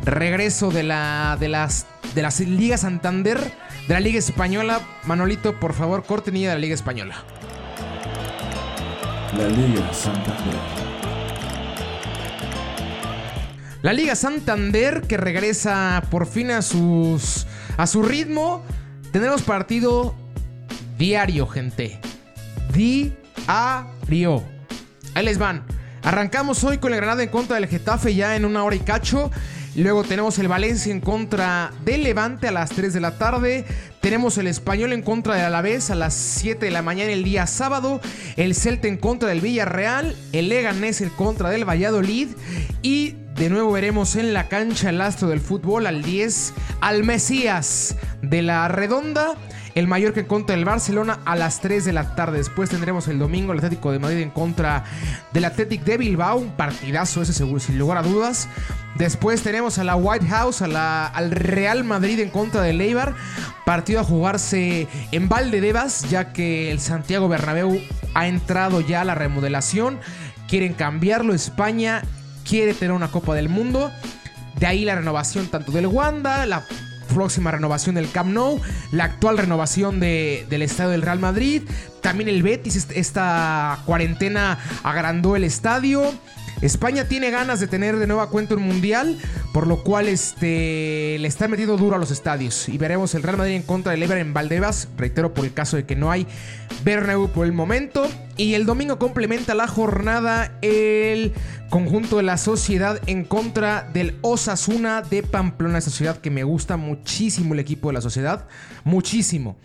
regreso 0.05 0.71
de 0.71 0.83
la 0.83 1.37
de 1.39 1.47
las 1.49 1.85
de 2.15 2.21
las 2.21 2.39
Liga 2.39 2.77
Santander, 2.77 3.39
de 3.87 3.93
la 3.93 3.99
Liga 3.99 4.19
Española. 4.19 4.79
Manolito, 5.03 5.59
por 5.59 5.73
favor, 5.73 6.05
cortenilla 6.05 6.49
de 6.49 6.55
la 6.55 6.61
Liga 6.61 6.75
Española. 6.75 7.23
La 9.37 9.47
Liga 9.47 9.91
Santander. 9.91 10.53
La 13.81 13.93
Liga 13.93 14.15
Santander 14.15 15.01
que 15.01 15.17
regresa 15.17 16.03
por 16.11 16.27
fin 16.27 16.51
a 16.51 16.61
sus 16.61 17.47
a 17.77 17.87
su 17.87 18.03
ritmo. 18.03 18.63
Tenemos 19.11 19.41
partido 19.41 20.15
diario, 20.99 21.47
gente. 21.47 21.99
Diario. 22.73 24.43
Ahí 25.15 25.25
les 25.25 25.39
van. 25.39 25.63
Arrancamos 26.03 26.63
hoy 26.63 26.77
con 26.77 26.93
el 26.93 26.97
Granada 26.97 27.23
en 27.23 27.29
contra 27.29 27.55
del 27.55 27.67
Getafe 27.67 28.13
ya 28.13 28.35
en 28.35 28.45
una 28.45 28.63
hora 28.63 28.75
y 28.75 28.81
cacho. 28.81 29.31
Luego 29.75 30.03
tenemos 30.03 30.37
el 30.37 30.47
Valencia 30.47 30.91
en 30.91 31.01
contra 31.01 31.71
del 31.83 32.03
Levante 32.03 32.47
a 32.47 32.51
las 32.51 32.69
3 32.69 32.93
de 32.93 32.99
la 32.99 33.17
tarde. 33.17 33.65
Tenemos 34.01 34.37
el 34.37 34.45
Español 34.45 34.93
en 34.93 35.01
contra 35.01 35.33
del 35.33 35.45
Alavés 35.45 35.89
a 35.89 35.95
las 35.95 36.13
7 36.13 36.65
de 36.65 36.71
la 36.71 36.83
mañana 36.83 37.11
el 37.11 37.23
día 37.23 37.47
sábado. 37.47 37.99
El 38.35 38.53
Celta 38.53 38.87
en 38.87 38.97
contra 38.97 39.29
del 39.29 39.41
Villarreal. 39.41 40.15
El 40.31 40.49
Leganés 40.49 41.01
en 41.01 41.09
contra 41.09 41.49
del 41.49 41.67
Valladolid. 41.67 42.27
Y 42.83 43.15
de 43.35 43.49
nuevo 43.49 43.71
veremos 43.71 44.15
en 44.15 44.33
la 44.33 44.47
cancha 44.47 44.91
el 44.91 45.01
astro 45.01 45.29
del 45.29 45.41
fútbol 45.41 45.87
al 45.87 46.03
10 46.03 46.53
al 46.81 47.03
Mesías 47.03 47.95
de 48.21 48.43
la 48.43 48.67
Redonda 48.67 49.35
el 49.75 49.87
Mallorca 49.87 50.25
contra 50.27 50.55
del 50.55 50.65
Barcelona 50.65 51.19
a 51.25 51.35
las 51.35 51.59
3 51.61 51.85
de 51.85 51.93
la 51.93 52.15
tarde. 52.15 52.37
Después 52.37 52.69
tendremos 52.69 53.07
el 53.07 53.19
domingo 53.19 53.53
el 53.53 53.59
Atlético 53.59 53.91
de 53.91 53.99
Madrid 53.99 54.19
en 54.19 54.29
contra 54.29 54.83
del 55.31 55.45
Athletic 55.45 55.83
de 55.83 55.97
Bilbao. 55.97 56.37
Un 56.37 56.51
partidazo 56.51 57.21
ese 57.21 57.33
seguro, 57.33 57.59
sin 57.59 57.77
lugar 57.79 57.97
a 57.97 58.03
dudas. 58.03 58.47
Después 58.95 59.41
tenemos 59.41 59.79
a 59.79 59.83
la 59.83 59.95
White 59.95 60.27
House, 60.27 60.61
a 60.61 60.67
la, 60.67 61.07
al 61.07 61.31
Real 61.31 61.83
Madrid 61.83 62.19
en 62.19 62.29
contra 62.29 62.61
del 62.61 62.79
Eibar. 62.81 63.15
Partido 63.65 64.01
a 64.01 64.03
jugarse 64.03 64.87
en 65.11 65.29
Valdedevas, 65.29 66.09
ya 66.09 66.33
que 66.33 66.71
el 66.71 66.79
Santiago 66.79 67.27
Bernabéu 67.27 67.79
ha 68.13 68.27
entrado 68.27 68.81
ya 68.81 69.01
a 69.01 69.05
la 69.05 69.15
remodelación. 69.15 69.99
Quieren 70.47 70.73
cambiarlo. 70.73 71.33
España 71.33 72.03
quiere 72.47 72.73
tener 72.73 72.91
una 72.91 73.09
Copa 73.09 73.33
del 73.33 73.49
Mundo. 73.49 73.91
De 74.59 74.67
ahí 74.67 74.85
la 74.85 74.95
renovación 74.95 75.47
tanto 75.47 75.71
del 75.71 75.87
Wanda, 75.87 76.45
la 76.45 76.63
próxima 77.13 77.51
renovación 77.51 77.95
del 77.95 78.09
Camp 78.11 78.31
Nou, 78.33 78.59
la 78.91 79.05
actual 79.05 79.37
renovación 79.37 79.99
del 79.99 80.61
estadio 80.61 80.89
del 80.91 81.01
Real 81.01 81.19
Madrid, 81.19 81.63
también 82.01 82.29
el 82.29 82.43
Betis, 82.43 82.87
esta 82.93 83.79
cuarentena 83.85 84.59
agrandó 84.83 85.35
el 85.35 85.43
estadio. 85.43 86.13
España 86.63 87.09
tiene 87.09 87.29
ganas 87.29 87.59
de 87.59 87.67
tener 87.67 87.97
de 87.97 88.07
nueva 88.07 88.29
cuenta 88.29 88.55
un 88.55 88.61
mundial, 88.63 89.19
por 89.51 89.67
lo 89.67 89.83
cual 89.83 90.07
este, 90.07 91.17
le 91.19 91.27
está 91.27 91.49
metiendo 91.49 91.75
duro 91.75 91.97
a 91.97 91.99
los 91.99 92.09
estadios. 92.09 92.69
Y 92.69 92.77
veremos 92.77 93.13
el 93.15 93.23
Real 93.23 93.35
Madrid 93.35 93.55
en 93.55 93.63
contra 93.63 93.91
del 93.91 94.01
Ever 94.01 94.17
en 94.17 94.33
Valdebas. 94.33 94.87
Reitero, 94.95 95.33
por 95.33 95.43
el 95.43 95.53
caso 95.53 95.75
de 95.75 95.85
que 95.85 95.97
no 95.97 96.09
hay 96.09 96.25
Bernabéu 96.85 97.27
por 97.27 97.45
el 97.45 97.51
momento. 97.51 98.07
Y 98.37 98.53
el 98.53 98.65
domingo 98.65 98.97
complementa 98.97 99.55
la 99.55 99.67
jornada 99.67 100.57
el 100.61 101.33
conjunto 101.69 102.15
de 102.15 102.23
la 102.23 102.37
sociedad 102.37 103.01
en 103.07 103.25
contra 103.25 103.89
del 103.93 104.17
Osasuna 104.21 105.01
de 105.01 105.21
Pamplona. 105.21 105.79
Esa 105.79 105.91
ciudad 105.91 106.21
que 106.21 106.31
me 106.31 106.45
gusta 106.45 106.77
muchísimo 106.77 107.55
el 107.55 107.59
equipo 107.59 107.89
de 107.89 107.95
la 107.95 108.01
sociedad. 108.01 108.47
Muchísimo. 108.85 109.57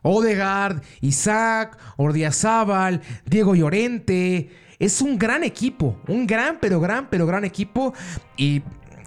Odegaard, 0.00 0.80
Isaac, 1.02 1.76
Ordiazábal, 1.98 3.02
Diego 3.26 3.54
Llorente. 3.54 4.48
Es 4.80 5.02
un 5.02 5.18
gran 5.18 5.44
equipo. 5.44 6.00
Un 6.08 6.26
gran, 6.26 6.58
pero 6.58 6.80
gran, 6.80 7.08
pero 7.10 7.26
gran 7.26 7.44
equipo. 7.44 7.92
Y 8.36 8.62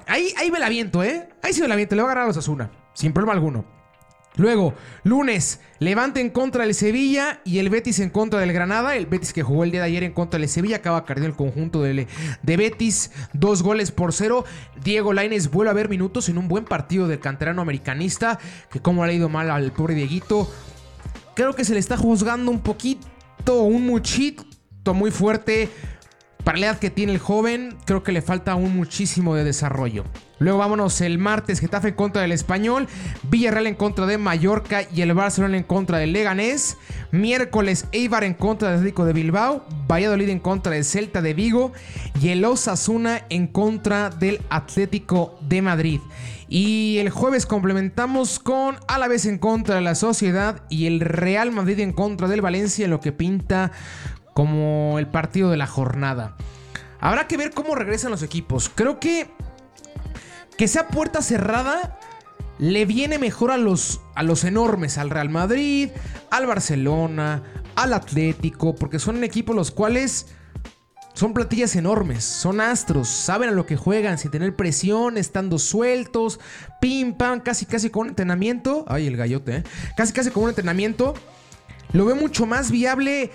ahí, 0.08 0.32
ahí 0.38 0.52
me 0.52 0.60
la 0.60 0.70
viento, 0.70 1.04
¿eh? 1.04 1.28
Ahí 1.42 1.52
sí 1.52 1.62
me 1.62 1.68
la 1.68 1.76
viento. 1.76 1.96
Le 1.96 2.04
va 2.04 2.10
a 2.10 2.12
ganar 2.12 2.24
a 2.26 2.28
los 2.28 2.38
Osasuna. 2.38 2.72
Sin 2.94 3.12
problema 3.12 3.34
alguno. 3.34 3.66
Luego, 4.36 4.74
lunes, 5.04 5.60
Levante 5.80 6.22
en 6.22 6.30
contra 6.30 6.64
del 6.64 6.74
Sevilla 6.74 7.42
y 7.44 7.60
el 7.60 7.70
Betis 7.70 8.00
en 8.00 8.10
contra 8.10 8.40
del 8.40 8.54
Granada. 8.54 8.96
El 8.96 9.08
Betis 9.08 9.34
que 9.34 9.44
jugó 9.44 9.64
el 9.64 9.72
día 9.72 9.82
de 9.82 9.88
ayer 9.88 10.04
en 10.04 10.14
contra 10.14 10.40
del 10.40 10.48
Sevilla 10.48 10.78
acaba 10.78 11.06
perdiendo 11.06 11.30
el 11.30 11.36
conjunto 11.36 11.82
de, 11.82 12.08
de 12.42 12.58
Betis. 12.58 13.12
Dos 13.34 13.64
goles 13.64 13.92
por 13.92 14.14
cero. 14.14 14.46
Diego 14.84 15.12
Laines 15.12 15.52
vuelve 15.52 15.72
a 15.72 15.74
ver 15.74 15.90
minutos 15.90 16.30
en 16.30 16.38
un 16.38 16.48
buen 16.48 16.66
partido 16.66 17.08
del 17.08 17.20
canterano 17.20 17.62
americanista. 17.62 18.40
Que 18.72 18.80
como 18.80 19.04
ha 19.04 19.12
ido 19.12 19.28
mal 19.28 19.50
al 19.50 19.72
pobre 19.72 19.96
Dieguito. 19.96 20.50
Creo 21.36 21.54
que 21.54 21.66
se 21.66 21.74
le 21.74 21.80
está 21.80 21.98
juzgando 21.98 22.52
un 22.52 22.60
poquito, 22.60 23.64
un 23.64 23.88
muchito 23.88 24.46
muy 24.92 25.12
fuerte. 25.12 25.70
Para 26.44 26.58
la 26.58 26.66
edad 26.66 26.80
que 26.80 26.90
tiene 26.90 27.14
el 27.14 27.20
joven, 27.20 27.78
creo 27.86 28.04
que 28.04 28.12
le 28.12 28.22
falta 28.22 28.52
aún 28.52 28.76
muchísimo 28.76 29.34
de 29.34 29.46
desarrollo. 29.46 30.04
Luego 30.40 30.58
vámonos 30.58 31.00
el 31.00 31.18
martes, 31.18 31.62
Getafe 31.62 31.90
en 31.90 31.94
contra 31.94 32.22
del 32.22 32.34
Español, 32.34 32.90
Villarreal 33.30 33.66
en 33.68 33.76
contra 33.76 34.06
de 34.06 34.18
Mallorca 34.18 34.82
y 34.94 35.02
el 35.02 35.14
Barcelona 35.14 35.56
en 35.56 35.64
contra 35.64 36.00
del 36.00 36.12
Leganés. 36.12 36.76
Miércoles, 37.12 37.86
Eibar 37.94 38.26
en 38.26 38.34
contra 38.34 38.68
del 38.68 38.80
Atlético 38.80 39.06
de 39.06 39.14
Bilbao, 39.14 39.66
Valladolid 39.90 40.28
en 40.28 40.40
contra 40.40 40.74
del 40.74 40.84
Celta 40.84 41.22
de 41.22 41.34
Vigo 41.34 41.72
y 42.20 42.30
el 42.30 42.44
Osasuna 42.44 43.22
en 43.30 43.48
contra 43.48 44.10
del 44.10 44.42
Atlético 44.50 45.40
de 45.48 45.62
Madrid. 45.62 46.02
Y 46.50 46.98
el 46.98 47.10
jueves 47.10 47.46
complementamos 47.46 48.38
con 48.40 48.76
Alavés 48.90 49.26
en 49.26 49.38
contra 49.38 49.76
de 49.76 49.82
la 49.82 49.96
Sociedad 49.96 50.64
y 50.70 50.88
el 50.88 51.00
Real 51.00 51.52
Madrid 51.52 51.80
en 51.80 51.94
contra 51.94 52.28
del 52.28 52.42
Valencia, 52.42 52.84
en 52.84 52.92
lo 52.92 53.00
que 53.00 53.14
pinta 53.14 53.72
como 54.34 55.00
el 55.00 55.08
partido 55.08 55.50
de 55.50 55.58
la 55.58 55.68
jornada. 55.68 56.36
Habrá 57.00 57.28
que 57.28 57.38
ver 57.38 57.52
cómo 57.52 57.76
regresan 57.76 58.12
los 58.12 58.24
equipos. 58.24 58.72
Creo 58.74 59.00
que 59.00 59.30
que 60.58 60.68
sea 60.68 60.88
puerta 60.88 61.22
cerrada 61.22 61.98
le 62.60 62.86
viene 62.86 63.18
mejor 63.18 63.52
a 63.52 63.58
los, 63.58 64.02
a 64.16 64.24
los 64.24 64.44
enormes, 64.44 64.98
al 64.98 65.10
Real 65.10 65.30
Madrid, 65.30 65.90
al 66.30 66.46
Barcelona, 66.46 67.42
al 67.76 67.94
Atlético, 67.94 68.76
porque 68.76 69.00
son 69.00 69.24
equipos 69.24 69.56
los 69.56 69.72
cuales 69.72 70.28
son 71.14 71.34
platillas 71.34 71.76
enormes, 71.76 72.24
son 72.24 72.62
astros, 72.62 73.08
saben 73.08 73.50
a 73.50 73.52
lo 73.52 73.66
que 73.66 73.76
juegan 73.76 74.18
sin 74.18 74.32
tener 74.32 74.56
presión, 74.56 75.18
estando 75.18 75.60
sueltos, 75.60 76.40
pim 76.82 77.16
pam, 77.16 77.40
casi 77.40 77.66
casi 77.66 77.90
con 77.90 78.04
un 78.04 78.10
entrenamiento. 78.10 78.86
Ay, 78.88 79.08
el 79.08 79.18
gallote, 79.18 79.58
¿eh? 79.58 79.64
Casi 79.98 80.14
casi 80.14 80.32
con 80.32 80.44
un 80.44 80.50
entrenamiento. 80.50 81.14
Lo 81.92 82.06
veo 82.06 82.16
mucho 82.16 82.46
más 82.46 82.72
viable 82.72 83.32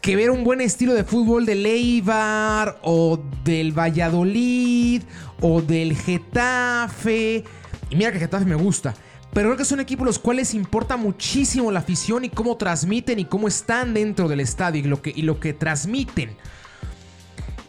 que 0.00 0.16
ver 0.16 0.30
un 0.30 0.44
buen 0.44 0.60
estilo 0.60 0.94
de 0.94 1.04
fútbol 1.04 1.46
del 1.46 1.66
Eibar 1.66 2.78
o 2.82 3.18
del 3.44 3.76
Valladolid 3.76 5.02
o 5.40 5.62
del 5.62 5.96
Getafe. 5.96 7.44
Y 7.90 7.96
mira 7.96 8.12
que 8.12 8.18
Getafe 8.18 8.44
me 8.44 8.54
gusta. 8.54 8.94
Pero 9.32 9.48
creo 9.48 9.58
que 9.58 9.64
son 9.66 9.80
equipos 9.80 10.06
los 10.06 10.18
cuales 10.18 10.54
importa 10.54 10.96
muchísimo 10.96 11.70
la 11.70 11.80
afición 11.80 12.24
y 12.24 12.30
cómo 12.30 12.56
transmiten 12.56 13.18
y 13.18 13.26
cómo 13.26 13.48
están 13.48 13.92
dentro 13.92 14.28
del 14.28 14.40
estadio 14.40 14.80
y 14.80 14.84
lo 14.84 15.02
que, 15.02 15.12
y 15.14 15.22
lo 15.22 15.40
que 15.40 15.52
transmiten. 15.52 16.36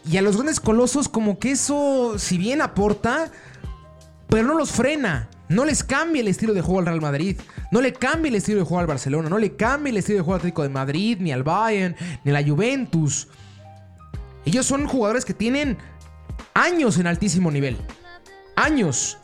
Y 0.10 0.16
a 0.16 0.22
los 0.22 0.38
grandes 0.38 0.62
colosos 0.62 1.10
como 1.10 1.40
que 1.40 1.52
eso, 1.52 2.18
si 2.18 2.38
bien 2.38 2.62
aporta, 2.62 3.32
pero 4.30 4.48
no 4.48 4.54
los 4.54 4.72
frena. 4.72 5.30
No 5.50 5.64
les 5.64 5.84
cambia 5.84 6.22
el 6.22 6.28
estilo 6.28 6.54
de 6.54 6.62
juego 6.62 6.80
al 6.80 6.86
Real 6.86 7.02
Madrid. 7.02 7.40
No 7.72 7.82
le 7.82 7.94
cambia 7.94 8.30
el 8.30 8.36
estilo 8.36 8.60
de 8.60 8.66
juego 8.66 8.80
al 8.80 8.88
Barcelona. 8.88 9.30
No 9.30 9.38
le 9.38 9.56
cambia 9.56 9.92
el 9.92 9.98
estilo 9.98 10.18
de 10.18 10.24
juego 10.24 10.34
al 10.34 10.40
Atlético 10.40 10.64
de 10.64 10.70
Madrid, 10.70 11.18
ni 11.20 11.32
al 11.32 11.44
Bayern, 11.44 11.96
ni 12.24 12.32
a 12.32 12.34
la 12.34 12.48
Juventus. 12.48 13.28
Ellos 14.46 14.66
son 14.66 14.88
jugadores 14.88 15.26
que 15.26 15.34
tienen 15.34 15.78
años 16.54 16.98
en 16.98 17.08
altísimo 17.08 17.52
nivel. 17.52 17.78
Años. 18.56 19.18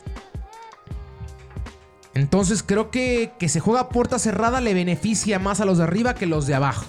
Entonces 2.14 2.62
creo 2.62 2.90
que 2.90 3.32
que 3.38 3.48
se 3.48 3.60
juega 3.60 3.80
a 3.80 3.88
puerta 3.88 4.18
cerrada 4.18 4.60
le 4.60 4.72
beneficia 4.72 5.38
más 5.38 5.60
a 5.60 5.64
los 5.64 5.78
de 5.78 5.84
arriba 5.84 6.14
que 6.14 6.26
los 6.26 6.46
de 6.46 6.54
abajo. 6.54 6.86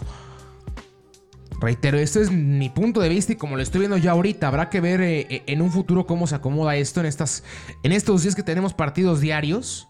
Reitero, 1.65 1.97
este 1.97 2.21
es 2.21 2.29
mi 2.29 2.69
punto 2.69 3.01
de 3.01 3.09
vista 3.09 3.33
y 3.33 3.37
como 3.37 3.55
lo 3.55 3.63
estoy 3.63 3.79
viendo 3.79 3.97
ya 3.97 4.11
ahorita, 4.11 4.47
habrá 4.47 4.69
que 4.69 4.81
ver 4.81 5.01
eh, 5.01 5.25
eh, 5.27 5.43
en 5.47 5.63
un 5.63 5.71
futuro 5.71 6.05
cómo 6.05 6.27
se 6.27 6.35
acomoda 6.35 6.75
esto 6.75 6.99
en, 6.99 7.07
estas, 7.07 7.43
en 7.81 7.91
estos 7.91 8.21
días 8.21 8.35
que 8.35 8.43
tenemos 8.43 8.75
partidos 8.75 9.19
diarios. 9.19 9.89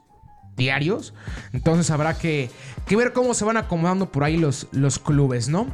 Diarios. 0.56 1.14
Entonces 1.52 1.92
habrá 1.92 2.18
que, 2.18 2.50
ver 2.90 3.12
cómo 3.12 3.34
se 3.34 3.44
van 3.44 3.58
acomodando 3.58 4.10
por 4.10 4.24
ahí 4.24 4.38
los, 4.38 4.70
los 4.72 5.00
clubes, 5.00 5.50
¿no? 5.50 5.68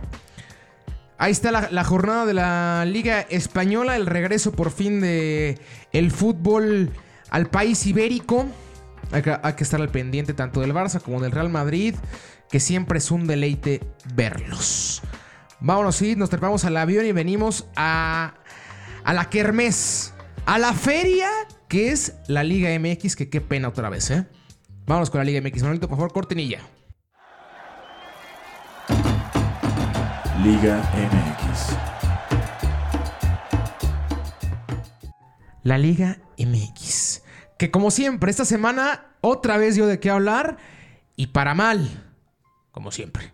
Ahí 1.20 1.32
está 1.32 1.52
la, 1.52 1.84
jornada 1.84 2.26
de 2.26 2.34
la 2.34 2.84
Liga 2.88 3.22
Española, 3.22 3.96
el 3.96 4.08
regreso 4.08 4.54
por 4.54 4.72
fin 4.72 5.02
de 5.02 5.60
el 5.94 6.10
fútbol 6.10 6.90
al 7.30 7.46
país 7.46 7.86
ibérico. 7.86 8.48
Hay 9.12 9.22
que, 9.22 9.38
hay 9.40 9.54
que 9.54 9.64
estar 9.64 9.80
al 9.80 9.90
pendiente 9.90 10.34
tanto 10.34 10.62
del 10.62 10.74
Barça 10.74 11.00
como 11.00 11.22
del 11.22 11.32
Real 11.32 11.50
Madrid, 11.50 11.94
que 12.50 12.60
siempre 12.60 12.98
es 12.98 13.12
un 13.12 13.28
deleite 13.28 13.84
verlos. 14.16 15.04
Vámonos, 15.62 15.96
sí, 15.96 16.16
nos 16.16 16.32
trepamos 16.32 16.66
al 16.66 16.76
avión 16.76 17.06
y 17.06 17.12
venimos 17.12 17.68
a, 17.76 18.34
a 19.04 19.14
la 19.14 19.30
Kermés, 19.30 20.14
a 20.46 20.58
la 20.58 20.74
feria 20.74 21.30
que 21.68 21.92
es 21.92 22.16
la 22.28 22.44
Liga 22.44 22.70
MX, 22.78 23.16
que 23.16 23.30
qué 23.30 23.40
pena 23.40 23.70
otra 23.70 23.90
vez, 23.90 24.10
¿eh? 24.10 24.28
Vámonos 24.88 25.10
con 25.10 25.20
la 25.20 25.24
Liga 25.24 25.40
MX. 25.40 25.62
Manuelito, 25.62 25.88
por 25.88 25.98
favor, 25.98 26.12
cortinilla. 26.12 26.60
Liga 30.44 30.82
MX. 30.96 31.78
La 35.64 35.78
Liga 35.78 36.18
MX. 36.38 37.22
Que 37.60 37.70
como 37.70 37.92
siempre, 37.92 38.32
esta 38.32 38.44
semana 38.46 39.06
otra 39.22 39.58
vez 39.58 39.76
dio 39.76 39.86
de 39.86 40.00
qué 40.00 40.10
hablar 40.10 40.58
y 41.16 41.28
para 41.28 41.54
mal, 41.54 41.88
como 42.72 42.92
siempre. 42.92 43.32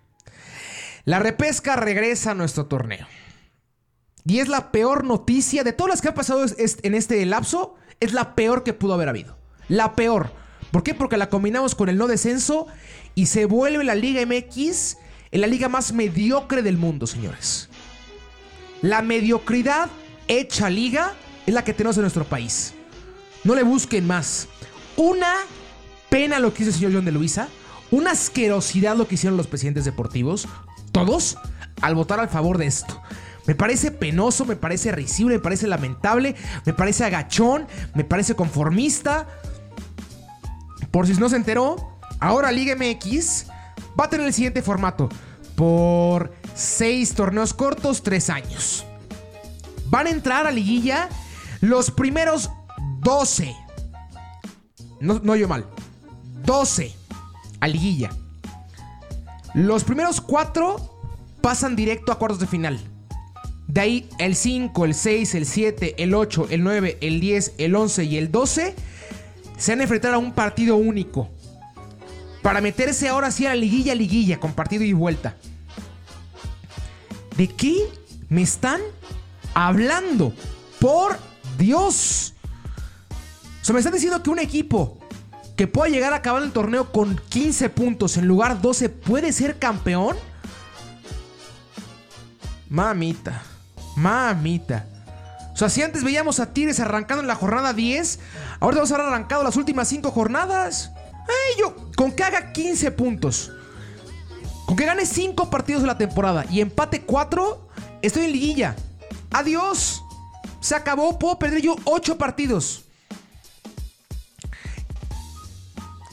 La 1.07 1.19
repesca 1.19 1.77
regresa 1.77 2.31
a 2.31 2.33
nuestro 2.33 2.65
torneo. 2.65 3.07
Y 4.25 4.39
es 4.39 4.49
la 4.49 4.73
peor 4.73 5.05
noticia 5.05 5.63
de 5.63 5.71
todas 5.71 5.89
las 5.89 6.01
que 6.01 6.09
han 6.09 6.13
pasado 6.13 6.43
en 6.57 6.95
este 6.95 7.25
lapso. 7.25 7.75
Es 8.01 8.11
la 8.11 8.35
peor 8.35 8.65
que 8.65 8.73
pudo 8.73 8.93
haber 8.93 9.07
habido. 9.07 9.37
La 9.69 9.95
peor. 9.95 10.33
¿Por 10.69 10.83
qué? 10.83 10.93
Porque 10.93 11.15
la 11.15 11.29
combinamos 11.29 11.75
con 11.75 11.87
el 11.87 11.97
no 11.97 12.07
descenso 12.07 12.67
y 13.15 13.27
se 13.27 13.45
vuelve 13.45 13.85
la 13.85 13.95
Liga 13.95 14.25
MX 14.25 14.97
en 15.31 15.39
la 15.39 15.47
liga 15.47 15.69
más 15.69 15.93
mediocre 15.93 16.61
del 16.61 16.75
mundo, 16.75 17.07
señores. 17.07 17.69
La 18.81 19.01
mediocridad 19.01 19.87
hecha 20.27 20.69
liga 20.69 21.13
es 21.45 21.53
la 21.53 21.63
que 21.63 21.73
tenemos 21.73 21.95
en 21.95 22.01
nuestro 22.01 22.25
país. 22.25 22.73
No 23.45 23.55
le 23.55 23.63
busquen 23.63 24.05
más. 24.05 24.49
Una 24.97 25.35
pena 26.09 26.39
lo 26.39 26.53
que 26.53 26.63
hizo 26.63 26.71
el 26.71 26.75
señor 26.75 26.91
John 26.95 27.05
de 27.05 27.13
Luisa. 27.13 27.47
Una 27.91 28.11
asquerosidad 28.11 28.97
lo 28.97 29.07
que 29.07 29.15
hicieron 29.15 29.37
los 29.37 29.47
presidentes 29.47 29.85
deportivos 29.85 30.49
todos 31.05 31.37
al 31.81 31.95
votar 31.95 32.19
al 32.19 32.29
favor 32.29 32.57
de 32.57 32.67
esto. 32.67 33.01
Me 33.45 33.55
parece 33.55 33.91
penoso, 33.91 34.45
me 34.45 34.57
parece 34.57 34.91
risible, 34.91 35.35
me 35.35 35.41
parece 35.41 35.67
lamentable, 35.67 36.35
me 36.65 36.73
parece 36.73 37.05
agachón, 37.05 37.65
me 37.93 38.03
parece 38.03 38.35
conformista. 38.35 39.25
Por 40.91 41.07
si 41.07 41.13
no 41.13 41.29
se 41.29 41.37
enteró, 41.37 41.97
ahora 42.19 42.51
Liga 42.51 42.75
MX 42.75 43.45
va 43.99 44.05
a 44.05 44.09
tener 44.09 44.27
el 44.27 44.33
siguiente 44.33 44.61
formato. 44.61 45.07
Por 45.55 46.33
seis 46.53 47.13
torneos 47.13 47.53
cortos, 47.53 48.03
tres 48.03 48.29
años. 48.29 48.85
Van 49.85 50.07
a 50.07 50.09
entrar 50.09 50.45
a 50.45 50.51
liguilla 50.51 51.07
los 51.61 51.89
primeros 51.89 52.49
12. 52.99 53.55
No, 54.99 55.21
no 55.23 55.35
yo 55.37 55.47
mal. 55.47 55.65
12 56.43 56.93
a 57.61 57.67
liguilla. 57.67 58.09
Los 59.57 59.83
primeros 59.83 60.21
cuatro 60.21 61.01
pasan 61.41 61.75
directo 61.75 62.11
a 62.11 62.19
cuartos 62.19 62.39
de 62.39 62.45
final. 62.45 62.79
De 63.67 63.81
ahí 63.81 64.09
el 64.19 64.35
5, 64.35 64.85
el 64.85 64.93
6, 64.93 65.33
el 65.33 65.47
7, 65.47 65.95
el 65.97 66.13
8, 66.13 66.49
el 66.51 66.63
9, 66.63 66.99
el 67.01 67.19
10, 67.19 67.55
el 67.57 67.75
11 67.75 68.03
y 68.03 68.17
el 68.17 68.31
12 68.31 68.75
se 69.57 69.71
van 69.71 69.79
a 69.79 69.83
enfrentar 69.83 70.13
a 70.13 70.19
un 70.19 70.33
partido 70.33 70.75
único. 70.75 71.29
Para 72.43 72.61
meterse 72.61 73.09
ahora 73.09 73.31
sí 73.31 73.47
a 73.47 73.49
la 73.49 73.55
liguilla, 73.55 73.95
liguilla, 73.95 74.39
con 74.39 74.53
partido 74.53 74.83
y 74.83 74.93
vuelta. 74.93 75.35
¿De 77.35 77.47
qué 77.47 77.89
me 78.29 78.43
están 78.43 78.79
hablando. 79.55 80.33
Por 80.79 81.17
Dios. 81.57 82.35
O 83.59 83.65
sea, 83.65 83.73
me 83.73 83.79
están 83.79 83.93
diciendo 83.93 84.21
que 84.21 84.29
un 84.29 84.37
equipo 84.37 84.99
que 85.57 85.67
pueda 85.67 85.89
llegar 85.89 86.13
a 86.13 86.17
acabar 86.17 86.43
el 86.43 86.51
torneo 86.51 86.91
con 86.91 87.19
15 87.29 87.69
puntos 87.69 88.15
en 88.15 88.27
lugar 88.27 88.61
12 88.61 88.89
puede 88.89 89.33
ser 89.33 89.57
campeón. 89.57 90.15
Mamita. 92.69 93.41
Mamita. 93.95 94.85
O 95.51 95.57
sea, 95.57 95.69
si 95.69 95.81
antes 95.81 96.03
veíamos 96.03 96.39
a 96.39 96.53
Tigres 96.53 96.79
arrancando 96.79 97.21
en 97.21 97.27
la 97.27 97.33
jornada 97.33 97.73
10, 97.73 98.19
ahora 98.59 98.75
vamos 98.75 98.91
a 98.91 98.95
haber 98.95 99.07
arrancado 99.07 99.43
las 99.43 99.55
últimas 99.55 99.87
5 99.87 100.11
jornadas. 100.11 100.91
Eh, 101.27 101.59
yo, 101.59 101.75
con 101.95 102.11
que 102.11 102.23
haga 102.23 102.53
15 102.53 102.91
puntos, 102.91 103.51
con 104.67 104.75
que 104.75 104.85
gane 104.85 105.07
5 105.07 105.49
partidos 105.49 105.81
de 105.81 105.87
la 105.87 105.97
temporada 105.97 106.45
y 106.51 106.61
empate 106.61 107.01
4, 107.01 107.67
estoy 108.03 108.25
en 108.25 108.31
liguilla. 108.31 108.75
Adiós. 109.31 110.03
Se 110.59 110.75
acabó, 110.75 111.17
puedo 111.17 111.39
perder 111.39 111.61
yo 111.61 111.75
8 111.85 112.19
partidos. 112.19 112.86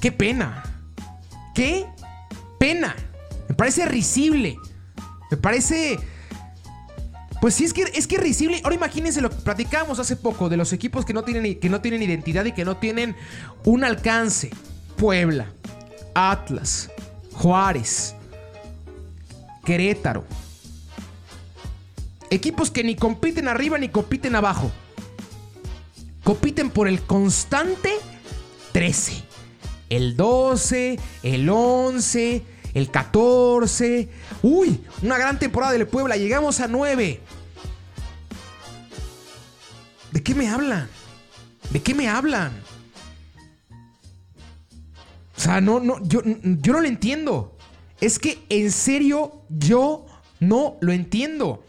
Qué 0.04 0.12
pena. 0.12 0.62
Qué 1.54 1.86
pena. 2.58 2.94
Me 3.48 3.54
parece 3.54 3.86
risible. 3.86 4.58
Me 5.30 5.38
parece 5.38 5.98
pues 7.40 7.54
sí, 7.54 7.64
es 7.64 7.72
que 7.72 7.84
es 7.94 8.06
que 8.06 8.18
risible. 8.18 8.60
Ahora 8.64 8.76
imagínense 8.76 9.22
lo 9.22 9.30
que 9.30 9.36
platicábamos 9.36 9.98
hace 9.98 10.16
poco 10.16 10.50
de 10.50 10.58
los 10.58 10.74
equipos 10.74 11.06
que 11.06 11.14
no 11.14 11.24
tienen, 11.24 11.58
que 11.58 11.70
no 11.70 11.80
tienen 11.80 12.02
identidad 12.02 12.44
y 12.44 12.52
que 12.52 12.66
no 12.66 12.76
tienen 12.76 13.16
un 13.64 13.82
alcance. 13.82 14.50
Puebla, 14.98 15.46
Atlas, 16.14 16.90
Juárez, 17.32 18.14
Querétaro. 19.64 20.26
Equipos 22.28 22.70
que 22.70 22.84
ni 22.84 22.94
compiten 22.94 23.48
arriba 23.48 23.78
ni 23.78 23.88
compiten 23.88 24.36
abajo. 24.36 24.70
Compiten 26.24 26.68
por 26.68 26.88
el 26.88 27.00
constante 27.00 27.94
13. 28.72 29.23
El 29.94 30.16
12, 30.16 30.98
el 31.22 31.48
11, 31.48 32.42
el 32.74 32.90
14. 32.90 34.09
Uy, 34.42 34.80
una 35.02 35.16
gran 35.18 35.38
temporada 35.38 35.72
del 35.72 35.87
Puebla. 35.87 36.16
Llegamos 36.16 36.59
a 36.59 36.66
9. 36.66 37.20
¿De 40.11 40.22
qué 40.22 40.35
me 40.35 40.48
hablan? 40.48 40.88
¿De 41.70 41.80
qué 41.80 41.94
me 41.94 42.09
hablan? 42.09 42.52
O 45.37 45.40
sea, 45.40 45.61
no, 45.61 45.78
no, 45.78 46.02
yo, 46.02 46.22
yo 46.24 46.72
no 46.72 46.80
lo 46.80 46.88
entiendo. 46.88 47.57
Es 48.00 48.18
que 48.18 48.44
en 48.48 48.72
serio 48.72 49.44
yo 49.48 50.07
no 50.40 50.76
lo 50.80 50.90
entiendo. 50.90 51.64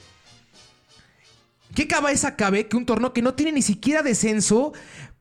¿Qué 1.76 1.88
cabeza 1.88 2.36
cabe 2.36 2.68
que 2.68 2.76
un 2.76 2.88
torneo 2.88 3.14
que 3.14 3.22
no 3.22 3.36
tiene 3.36 3.52
ni 3.52 3.62
siquiera 3.62 4.02
descenso 4.02 4.74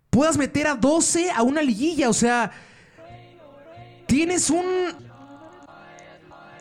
puedas 0.09 0.39
meter 0.39 0.69
a 0.69 0.77
12 0.77 1.33
a 1.33 1.43
una 1.43 1.61
liguilla? 1.61 2.09
O 2.09 2.15
sea, 2.15 2.53
tienes 4.15 4.49
un. 4.49 4.65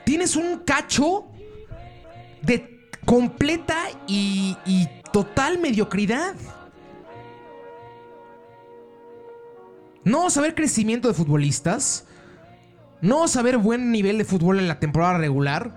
Tienes 0.06 0.36
un 0.36 0.58
cacho 0.66 1.26
de 2.42 2.90
completa 3.06 3.78
y, 4.08 4.58
total 5.12 5.60
mediocridad. 5.60 6.34
No 10.04 10.30
ver 10.42 10.56
crecimiento 10.56 11.08
de 11.08 11.14
futbolistas. 11.14 12.06
No 13.02 13.28
ver 13.44 13.60
buen 13.60 13.92
nivel 13.92 14.18
de 14.18 14.26
fútbol 14.26 14.58
en 14.58 14.68
la 14.68 14.80
temporada 14.80 15.20
regular. 15.20 15.76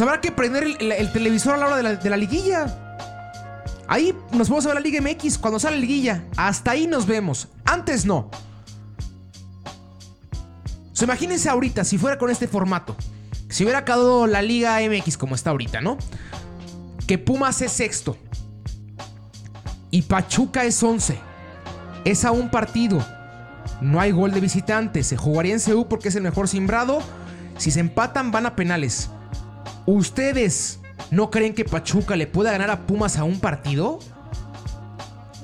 Habrá 0.00 0.20
que 0.20 0.32
prender 0.32 0.64
el, 0.64 1.12
televisor 1.12 1.54
a 1.54 1.56
la 1.58 1.66
hora 1.66 1.76
de 1.94 2.10
la, 2.10 2.16
liguilla. 2.16 2.98
Ahí 3.86 4.12
nos 4.32 4.48
vamos 4.48 4.66
a 4.66 4.70
ver 4.70 4.78
la 4.78 4.80
Liga 4.80 5.00
MX 5.00 5.38
cuando 5.38 5.60
sale 5.60 5.76
la 5.76 5.82
liguilla. 5.82 6.24
Hasta 6.36 6.72
ahí 6.72 6.88
nos 6.88 7.06
vemos. 7.06 7.46
Antes 7.64 8.04
no. 8.04 8.30
Imagínense 11.02 11.48
ahorita 11.48 11.84
si 11.84 11.98
fuera 11.98 12.18
con 12.18 12.30
este 12.30 12.48
formato. 12.48 12.96
Si 13.48 13.64
hubiera 13.64 13.80
acabado 13.80 14.26
la 14.26 14.40
Liga 14.40 14.78
MX 14.80 15.16
como 15.18 15.34
está 15.34 15.50
ahorita, 15.50 15.80
¿no? 15.80 15.98
Que 17.06 17.18
Pumas 17.18 17.60
es 17.60 17.72
sexto. 17.72 18.16
Y 19.90 20.02
Pachuca 20.02 20.64
es 20.64 20.82
once. 20.82 21.18
Es 22.04 22.24
a 22.24 22.32
un 22.32 22.50
partido. 22.50 23.04
No 23.80 24.00
hay 24.00 24.10
gol 24.10 24.32
de 24.32 24.40
visitante. 24.40 25.02
Se 25.02 25.16
jugaría 25.16 25.54
en 25.54 25.60
CU 25.60 25.86
porque 25.88 26.08
es 26.08 26.16
el 26.16 26.22
mejor 26.22 26.48
simbrado. 26.48 27.00
Si 27.58 27.70
se 27.70 27.80
empatan, 27.80 28.30
van 28.30 28.46
a 28.46 28.56
penales. 28.56 29.10
¿Ustedes 29.84 30.80
no 31.10 31.30
creen 31.30 31.54
que 31.54 31.64
Pachuca 31.64 32.16
le 32.16 32.26
pueda 32.26 32.52
ganar 32.52 32.70
a 32.70 32.86
Pumas 32.86 33.18
a 33.18 33.24
un 33.24 33.38
partido? 33.40 33.98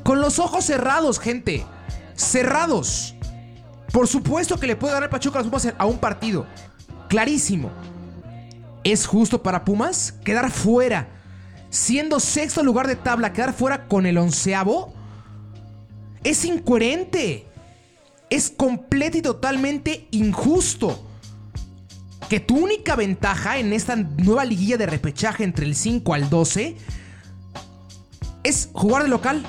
Con 0.02 0.20
los 0.20 0.38
ojos 0.38 0.64
cerrados, 0.64 1.20
gente. 1.20 1.66
Cerrados. 2.14 3.17
Por 3.92 4.06
supuesto 4.06 4.58
que 4.58 4.66
le 4.66 4.76
puede 4.76 4.94
ganar 4.94 5.10
Pachuca 5.10 5.40
a 5.40 5.42
Pumas 5.42 5.72
a 5.76 5.86
un 5.86 5.98
partido. 5.98 6.46
Clarísimo. 7.08 7.70
¿Es 8.84 9.06
justo 9.06 9.42
para 9.42 9.64
Pumas 9.64 10.12
quedar 10.24 10.50
fuera? 10.50 11.08
Siendo 11.70 12.20
sexto 12.20 12.62
lugar 12.62 12.86
de 12.86 12.96
tabla, 12.96 13.32
quedar 13.32 13.52
fuera 13.52 13.86
con 13.86 14.06
el 14.06 14.18
onceavo. 14.18 14.94
Es 16.24 16.44
incoherente 16.44 17.48
es 18.30 18.50
completo 18.50 19.18
y 19.18 19.22
totalmente 19.22 20.08
injusto. 20.10 21.04
Que 22.28 22.40
tu 22.40 22.58
única 22.58 22.94
ventaja 22.94 23.58
en 23.58 23.72
esta 23.72 23.96
nueva 23.96 24.44
liguilla 24.44 24.76
de 24.76 24.86
repechaje 24.86 25.44
entre 25.44 25.64
el 25.64 25.74
5 25.74 26.12
al 26.12 26.28
12 26.28 26.76
es 28.44 28.68
jugar 28.72 29.02
de 29.02 29.08
local. 29.08 29.46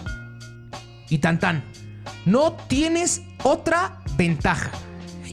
Y 1.09 1.17
tan 1.17 1.39
tan. 1.39 1.63
No 2.25 2.53
tienes 2.53 3.21
otra 3.43 3.98
ventaja. 4.19 4.69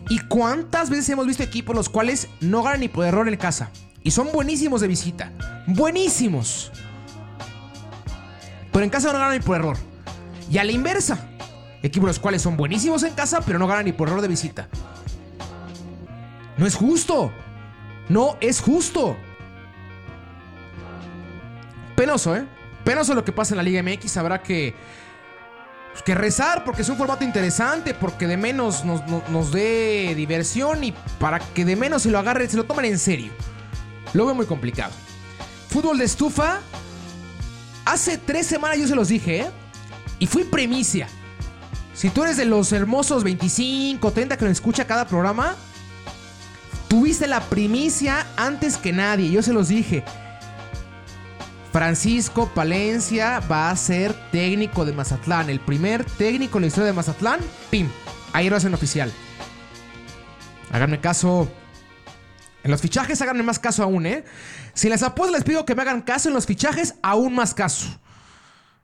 ¿Y 0.08 0.20
cuántas 0.20 0.88
veces 0.88 1.10
hemos 1.10 1.26
visto 1.26 1.42
equipos 1.42 1.74
los 1.74 1.88
cuales 1.88 2.28
no 2.40 2.62
ganan 2.62 2.80
ni 2.80 2.88
por 2.88 3.04
error 3.04 3.28
en 3.28 3.36
casa? 3.36 3.70
Y 4.02 4.12
son 4.12 4.30
buenísimos 4.32 4.80
de 4.80 4.86
visita. 4.86 5.32
Buenísimos. 5.66 6.70
Pero 8.72 8.84
en 8.84 8.90
casa 8.90 9.12
no 9.12 9.18
ganan 9.18 9.34
ni 9.34 9.40
por 9.40 9.56
error. 9.56 9.76
Y 10.48 10.58
a 10.58 10.64
la 10.64 10.70
inversa. 10.70 11.18
Equipos 11.82 12.06
los 12.06 12.18
cuales 12.20 12.40
son 12.40 12.56
buenísimos 12.56 13.02
en 13.02 13.14
casa, 13.14 13.40
pero 13.44 13.58
no 13.58 13.66
ganan 13.66 13.84
ni 13.84 13.92
por 13.92 14.08
error 14.08 14.22
de 14.22 14.28
visita. 14.28 14.68
No 16.56 16.66
es 16.66 16.76
justo. 16.76 17.32
No 18.08 18.36
es 18.40 18.60
justo. 18.60 19.16
Penoso, 21.96 22.36
¿eh? 22.36 22.46
Penoso 22.84 23.14
lo 23.14 23.24
que 23.24 23.32
pasa 23.32 23.54
en 23.54 23.56
la 23.56 23.64
Liga 23.64 23.82
MX. 23.82 24.16
Habrá 24.18 24.40
que, 24.40 24.76
pues, 25.96 26.04
que 26.04 26.14
rezar 26.14 26.62
porque 26.62 26.82
es 26.82 26.88
un 26.90 26.98
formato 26.98 27.24
interesante, 27.24 27.94
porque 27.94 28.26
de 28.26 28.36
menos 28.36 28.84
nos, 28.84 29.50
dé 29.50 30.12
diversión 30.14 30.84
y 30.84 30.92
para 31.18 31.38
que 31.38 31.64
de 31.64 31.74
menos 31.74 32.02
se 32.02 32.10
lo 32.10 32.18
agarren, 32.18 32.50
se 32.50 32.58
lo 32.58 32.64
tomen 32.64 32.84
en 32.84 32.98
serio. 32.98 33.32
Lo 34.12 34.26
veo 34.26 34.34
muy 34.34 34.44
complicado. 34.44 34.92
Fútbol 35.70 35.96
de 35.96 36.04
estufa. 36.04 36.60
Hace 37.86 38.18
tres 38.18 38.46
semanas 38.46 38.78
yo 38.78 38.86
se 38.86 38.94
los 38.94 39.08
dije, 39.08 39.40
¿eh? 39.40 39.50
Y 40.18 40.26
fui 40.26 40.44
premicia. 40.44 41.08
Si 41.94 42.10
tú 42.10 42.24
eres 42.24 42.36
de 42.36 42.44
los 42.44 42.72
hermosos 42.72 43.24
25, 43.24 44.10
30 44.10 44.36
que 44.36 44.44
nos 44.44 44.52
escucha 44.52 44.86
cada 44.86 45.06
programa, 45.06 45.56
tuviste 46.88 47.26
la 47.26 47.40
primicia 47.40 48.26
antes 48.36 48.76
que 48.76 48.92
nadie. 48.92 49.30
Yo 49.30 49.42
se 49.42 49.54
los 49.54 49.68
dije. 49.68 50.04
Francisco 51.76 52.48
Palencia 52.54 53.38
va 53.40 53.68
a 53.68 53.76
ser 53.76 54.14
técnico 54.32 54.86
de 54.86 54.94
Mazatlán. 54.94 55.50
El 55.50 55.60
primer 55.60 56.06
técnico 56.06 56.56
en 56.56 56.62
la 56.62 56.68
historia 56.68 56.86
de 56.86 56.94
Mazatlán. 56.94 57.38
¡Pim! 57.68 57.90
Ahí 58.32 58.48
lo 58.48 58.56
hacen 58.56 58.72
oficial. 58.72 59.12
Háganme 60.72 61.02
caso. 61.02 61.50
En 62.64 62.70
los 62.70 62.80
fichajes 62.80 63.20
háganme 63.20 63.42
más 63.42 63.58
caso 63.58 63.82
aún, 63.82 64.06
¿eh? 64.06 64.24
Si 64.72 64.88
les 64.88 65.02
apuesto 65.02 65.36
les 65.36 65.44
pido 65.44 65.66
que 65.66 65.74
me 65.74 65.82
hagan 65.82 66.00
caso 66.00 66.30
en 66.30 66.34
los 66.34 66.46
fichajes, 66.46 66.94
aún 67.02 67.34
más 67.34 67.52
caso. 67.52 68.00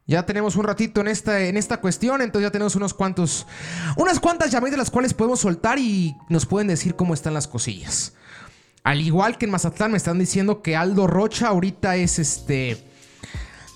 Ya 0.06 0.26
tenemos 0.26 0.56
un 0.56 0.64
ratito 0.64 1.00
en 1.00 1.08
esta, 1.08 1.40
en 1.40 1.56
esta 1.56 1.80
cuestión, 1.80 2.20
entonces 2.20 2.48
ya 2.48 2.52
tenemos 2.52 2.76
unos 2.76 2.92
cuantos, 2.92 3.46
unas 3.96 4.20
cuantas 4.20 4.50
llamadas 4.50 4.72
de 4.72 4.76
las 4.76 4.90
cuales 4.90 5.14
podemos 5.14 5.40
soltar 5.40 5.78
y 5.78 6.14
nos 6.28 6.44
pueden 6.44 6.68
decir 6.68 6.94
cómo 6.94 7.14
están 7.14 7.32
las 7.32 7.48
cosillas. 7.48 8.12
Al 8.84 9.00
igual 9.00 9.38
que 9.38 9.44
en 9.44 9.52
Mazatlán 9.52 9.92
me 9.92 9.96
están 9.96 10.18
diciendo 10.18 10.60
que 10.60 10.74
Aldo 10.74 11.06
Rocha 11.06 11.48
ahorita 11.48 11.96
es 11.96 12.18
este 12.18 12.84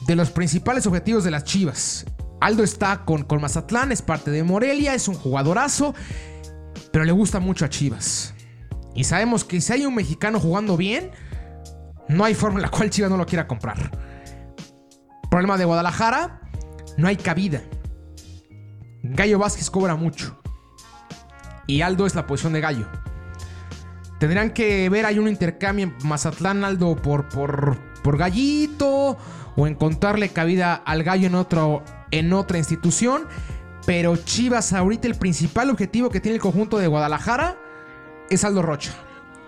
de 0.06 0.16
los 0.16 0.30
principales 0.30 0.86
objetivos 0.86 1.22
de 1.22 1.30
las 1.30 1.44
Chivas. 1.44 2.06
Aldo 2.40 2.64
está 2.64 3.04
con, 3.04 3.22
con 3.22 3.40
Mazatlán, 3.40 3.92
es 3.92 4.02
parte 4.02 4.30
de 4.30 4.42
Morelia, 4.42 4.94
es 4.94 5.06
un 5.06 5.14
jugadorazo, 5.14 5.94
pero 6.92 7.04
le 7.04 7.12
gusta 7.12 7.38
mucho 7.38 7.64
a 7.64 7.68
Chivas. 7.68 8.34
Y 8.94 9.04
sabemos 9.04 9.44
que 9.44 9.60
si 9.60 9.72
hay 9.72 9.86
un 9.86 9.94
mexicano 9.94 10.40
jugando 10.40 10.76
bien, 10.76 11.12
no 12.08 12.24
hay 12.24 12.34
forma 12.34 12.58
en 12.58 12.62
la 12.62 12.70
cual 12.70 12.90
Chivas 12.90 13.10
no 13.10 13.16
lo 13.16 13.26
quiera 13.26 13.46
comprar. 13.46 13.90
Problema 15.30 15.56
de 15.56 15.64
Guadalajara, 15.66 16.40
no 16.96 17.06
hay 17.06 17.16
cabida. 17.16 17.62
Gallo 19.02 19.38
Vázquez 19.38 19.70
cobra 19.70 19.94
mucho. 19.94 20.40
Y 21.68 21.82
Aldo 21.82 22.06
es 22.06 22.14
la 22.14 22.26
posición 22.26 22.52
de 22.52 22.60
Gallo. 22.60 22.88
Tendrán 24.18 24.50
que 24.50 24.88
ver, 24.88 25.04
hay 25.04 25.18
un 25.18 25.28
intercambio 25.28 25.86
en 25.86 25.94
Mazatlán, 26.08 26.64
Aldo, 26.64 26.96
por, 26.96 27.28
por, 27.28 27.78
por 28.02 28.16
gallito 28.16 29.18
o 29.56 29.66
encontrarle 29.66 30.30
cabida 30.30 30.74
al 30.74 31.02
gallo 31.02 31.26
en, 31.26 31.34
otro, 31.34 31.82
en 32.10 32.32
otra 32.32 32.58
institución. 32.58 33.26
Pero 33.84 34.16
Chivas 34.16 34.72
ahorita 34.72 35.06
el 35.06 35.14
principal 35.14 35.70
objetivo 35.70 36.10
que 36.10 36.20
tiene 36.20 36.36
el 36.36 36.42
conjunto 36.42 36.78
de 36.78 36.86
Guadalajara 36.86 37.56
es 38.30 38.44
Aldo 38.44 38.62
Rocha. 38.62 38.92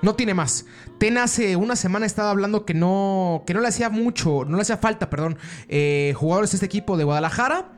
No 0.01 0.15
tiene 0.15 0.33
más. 0.35 0.67
Ten 0.99 1.19
hace 1.19 1.57
una 1.57 1.75
semana 1.75 2.07
estaba 2.07 2.31
hablando 2.31 2.65
que 2.65 2.75
no, 2.75 3.43
que 3.47 3.55
no 3.55 3.61
le 3.61 3.69
hacía 3.69 3.91
mucho, 3.91 4.45
no 4.45 4.57
le 4.57 4.63
hacía 4.63 4.77
falta, 4.77 5.11
perdón, 5.11 5.39
eh, 5.69 6.15
jugadores 6.17 6.53
de 6.53 6.57
este 6.57 6.67
equipo 6.67 6.97
de 6.97 7.05
Guadalajara. 7.05 7.73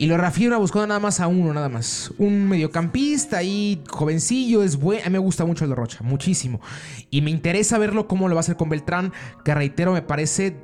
Y 0.00 0.06
lo 0.06 0.16
refiero 0.16 0.56
buscando 0.60 0.86
nada 0.86 1.00
más 1.00 1.18
a 1.18 1.26
uno, 1.26 1.52
nada 1.52 1.68
más. 1.68 2.12
Un 2.18 2.48
mediocampista 2.48 3.38
ahí, 3.38 3.82
jovencillo, 3.90 4.62
es 4.62 4.76
bueno. 4.76 5.02
A 5.04 5.08
mí 5.08 5.14
me 5.14 5.18
gusta 5.18 5.44
mucho 5.44 5.64
el 5.64 5.70
de 5.70 5.74
Rocha, 5.74 5.98
muchísimo. 6.04 6.60
Y 7.10 7.20
me 7.20 7.32
interesa 7.32 7.78
verlo 7.78 8.06
cómo 8.06 8.28
lo 8.28 8.36
va 8.36 8.38
a 8.38 8.42
hacer 8.42 8.56
con 8.56 8.68
Beltrán, 8.68 9.12
que 9.44 9.52
reitero, 9.52 9.92
me 9.92 10.02
parece 10.02 10.56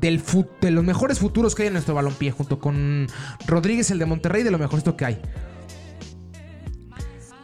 del 0.00 0.20
de 0.60 0.72
los 0.72 0.82
mejores 0.82 1.20
futuros 1.20 1.54
que 1.54 1.62
hay 1.62 1.68
en 1.68 1.74
nuestro 1.74 1.94
balompié, 1.94 2.32
junto 2.32 2.58
con 2.58 3.06
Rodríguez, 3.46 3.92
el 3.92 4.00
de 4.00 4.06
Monterrey, 4.06 4.42
de 4.42 4.50
lo 4.50 4.58
mejorito 4.58 4.96
que 4.96 5.04
hay. 5.04 5.22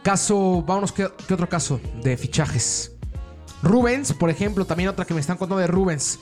Caso, 0.03 0.61
vámonos, 0.67 0.91
¿qué, 0.91 1.05
otro 1.05 1.47
caso 1.47 1.79
de 2.03 2.17
fichajes? 2.17 2.97
Rubens, 3.63 4.11
por 4.11 4.29
ejemplo, 4.29 4.65
también 4.65 4.89
otra 4.89 5.05
que 5.05 5.13
me 5.13 5.21
están 5.21 5.37
contando 5.37 5.61
de 5.61 5.67
Rubens. 5.67 6.19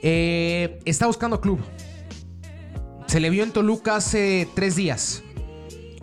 Eh, 0.00 0.80
está 0.86 1.06
buscando 1.06 1.38
club. 1.38 1.60
Se 3.08 3.20
le 3.20 3.30
vio 3.30 3.42
en 3.42 3.52
Toluca 3.52 3.96
hace 3.96 4.46
tres 4.54 4.76
días. 4.76 5.22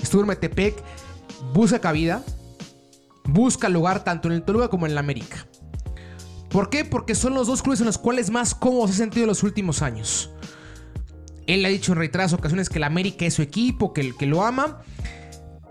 Estuvo 0.02 0.22
en 0.22 0.28
Metepec. 0.28 0.76
Busca 1.54 1.80
cabida. 1.80 2.24
Busca 3.26 3.70
lugar 3.70 4.04
tanto 4.04 4.28
en 4.28 4.34
el 4.34 4.44
Toluca 4.44 4.70
como 4.70 4.88
en 4.88 4.96
la 4.96 5.02
América. 5.02 5.46
¿Por 6.50 6.72
qué? 6.72 6.84
Porque 6.84 7.14
son 7.14 7.36
los 7.36 7.46
dos 7.46 7.62
clubes 7.62 7.80
en 7.80 7.86
los 7.86 8.00
cuales 8.00 8.32
más 8.32 8.56
cómodos 8.56 8.90
se 8.90 8.96
ha 8.96 8.98
sentido 8.98 9.26
en 9.26 9.30
los 9.30 9.44
últimos 9.44 9.84
años. 9.84 10.32
Él 11.46 11.64
ha 11.64 11.70
dicho 11.70 11.92
en 11.92 12.00
reiteradas 12.00 12.34
ocasiones 12.34 12.70
que 12.70 12.80
la 12.80 12.88
América 12.88 13.26
es 13.26 13.36
su 13.36 13.44
equipo, 13.44 13.94
que, 13.94 14.14
lo 14.26 14.44
ama. 14.44 14.82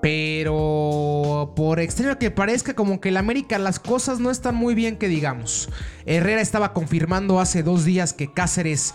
Pero 0.01 1.53
por 1.57 1.81
extraño 1.81 2.17
que 2.19 2.31
parezca, 2.31 2.75
como 2.75 3.01
que 3.01 3.09
el 3.09 3.17
América 3.17 3.59
las 3.59 3.81
cosas 3.81 4.21
no 4.21 4.31
están 4.31 4.55
muy 4.55 4.77
bien 4.77 4.99
que 4.99 5.09
digamos. 5.09 5.69
Herrera 6.07 6.43
estaba 6.43 6.73
confirmando 6.73 7.41
hace 7.41 7.65
dos 7.65 7.85
días 7.85 8.13
que 8.13 8.33
Cáceres 8.33 8.95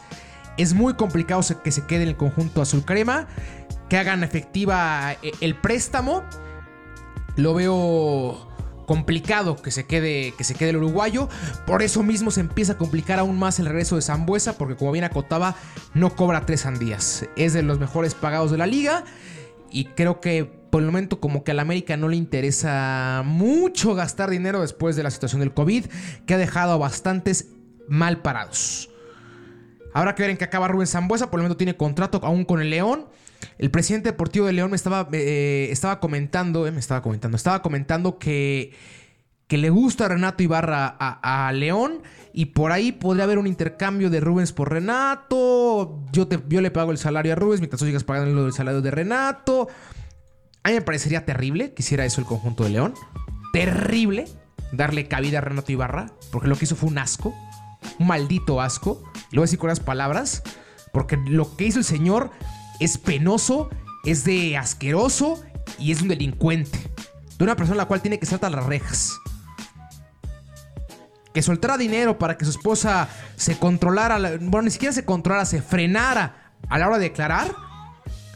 es 0.60 0.74
muy 0.74 0.96
complicado 0.96 1.42
que 1.64 1.72
se 1.72 1.86
quede 1.86 2.04
en 2.04 2.10
el 2.10 2.18
conjunto 2.18 2.62
azul 2.62 2.84
crema. 2.84 3.28
Que 3.90 3.98
hagan 3.98 4.24
efectiva 4.24 5.14
eh, 5.24 5.32
el 5.40 5.56
préstamo. 5.56 6.24
Lo 7.38 7.54
veo 7.54 8.46
complicado 8.86 9.56
que 9.56 9.72
se 9.72 9.86
quede 9.86 10.34
que 10.38 10.44
se 10.44 10.56
quede 10.56 10.72
el 10.72 10.78
uruguayo. 10.78 11.30
Por 11.66 11.82
eso 11.82 12.04
mismo 12.04 12.30
se 12.30 12.42
empieza 12.42 12.74
a 12.74 12.78
complicar 12.78 13.20
aún 13.20 13.40
más 13.40 13.60
el 13.60 13.68
regreso 13.68 13.96
de 13.96 14.02
Zambuesa, 14.02 14.58
porque 14.58 14.76
como 14.76 14.92
bien 14.92 15.06
acotaba, 15.06 15.56
no 15.94 16.14
cobra 16.16 16.46
tres 16.46 16.62
sandías. 16.62 17.26
Es 17.38 17.54
de 17.54 17.64
los 17.64 17.80
mejores 17.80 18.14
pagados 18.14 18.52
de 18.52 18.58
la 18.58 18.68
liga. 18.68 19.06
Y 19.72 19.86
creo 19.86 20.20
que 20.20 20.44
por 20.44 20.82
el 20.82 20.88
momento 20.88 21.22
como 21.22 21.46
que 21.46 21.52
a 21.52 21.54
la 21.54 21.62
América 21.62 21.96
no 21.96 22.10
le 22.10 22.18
interesa 22.18 23.22
mucho 23.26 23.96
gastar 23.96 24.30
dinero 24.30 24.60
después 24.60 24.98
de 24.98 25.04
la 25.04 25.12
situación 25.12 25.40
del 25.40 25.54
COVID, 25.54 25.86
que 26.26 26.34
ha 26.34 26.38
dejado 26.38 26.74
a 26.74 26.78
bastantes 26.78 27.48
mal 27.88 28.22
parados. 28.22 28.90
Habrá 29.94 30.16
que 30.16 30.24
ver 30.24 30.32
en 30.32 30.38
qué 30.38 30.46
acaba 30.46 30.68
Rubén 30.68 30.88
Zambuesa. 30.88 31.30
Por 31.30 31.40
el 31.40 31.44
momento 31.44 31.58
tiene 31.58 31.76
contrato 31.76 32.20
aún 32.24 32.46
con 32.46 32.62
el 32.62 32.70
León. 32.70 33.08
El 33.58 33.72
presidente 33.72 34.10
deportivo 34.10 34.46
de 34.46 34.54
León 34.54 34.72
me 34.72 34.76
estaba, 34.76 35.08
eh, 35.12 35.70
estaba 35.72 36.00
comentando, 36.00 36.68
eh, 36.68 36.72
me 36.72 36.80
estaba 36.80 37.02
comentando, 37.02 37.38
estaba 37.38 37.62
comentando 37.62 38.20
que, 38.20 38.74
que 39.48 39.58
le 39.58 39.70
gusta 39.70 40.06
a 40.06 40.10
Renato 40.10 40.44
Ibarra 40.44 40.88
a, 41.00 41.52
León 41.54 42.02
y 42.34 42.48
por 42.48 42.72
ahí 42.72 42.92
podría 42.92 43.24
haber 43.24 43.38
un 43.38 43.48
intercambio 43.48 44.10
de 44.10 44.20
Rubens 44.20 44.52
por 44.52 44.72
Renato. 44.72 46.04
Yo, 46.12 46.28
te, 46.28 46.40
yo 46.48 46.62
le 46.62 46.72
pago 46.72 46.92
el 46.92 46.98
salario 46.98 47.34
a 47.34 47.36
Rubens 47.36 47.62
mientras 47.62 47.80
tú 47.80 47.86
sigas 47.86 48.04
pagando 48.04 48.46
el 48.46 48.54
salario 48.54 48.82
de 48.82 48.92
Renato. 48.92 49.68
A 50.64 50.70
mí 50.70 50.76
me 50.76 50.82
parecería 50.82 51.26
terrible 51.26 51.74
que 51.74 51.82
hiciera 51.82 52.06
eso 52.06 52.20
el 52.20 52.28
conjunto 52.28 52.64
de 52.64 52.72
León. 52.72 52.94
Terrible 53.54 54.28
darle 54.72 55.08
cabida 55.08 55.40
a 55.40 55.42
Renato 55.42 55.72
Ibarra, 55.72 56.12
porque 56.32 56.48
lo 56.48 56.56
que 56.56 56.66
hizo 56.66 56.76
fue 56.76 56.90
un 56.90 56.98
asco, 56.98 57.34
un 58.00 58.08
maldito 58.08 58.62
asco. 58.62 59.02
Lo 59.32 59.42
voy 59.42 59.44
a 59.44 59.46
decir 59.46 59.60
con 59.60 59.70
las 59.70 59.80
palabras, 59.80 60.44
porque 60.94 61.18
lo 61.18 61.56
que 61.56 61.66
hizo 61.66 61.80
el 61.80 61.86
señor 61.86 62.32
es 62.80 62.98
penoso, 62.98 63.70
es 64.06 64.24
de 64.24 64.58
asqueroso 64.58 65.42
y 65.78 65.92
es 65.92 66.02
un 66.02 66.08
delincuente. 66.08 66.80
De 67.38 67.44
una 67.44 67.56
persona 67.56 67.76
a 67.76 67.84
la 67.84 67.88
cual 67.88 68.02
tiene 68.02 68.20
que 68.20 68.26
saltar 68.26 68.52
las 68.52 68.66
rejas. 68.66 69.18
Que 71.34 71.42
soltara 71.42 71.78
dinero 71.78 72.18
para 72.18 72.38
que 72.38 72.46
su 72.46 72.52
esposa 72.52 73.08
se 73.36 73.58
controlara, 73.58 74.18
bueno, 74.42 74.64
ni 74.64 74.72
siquiera 74.72 74.94
se 74.94 75.06
controlara, 75.06 75.46
se 75.46 75.62
frenara 75.62 76.54
a 76.68 76.78
la 76.78 76.88
hora 76.88 76.98
de 76.98 77.06
declarar, 77.06 77.56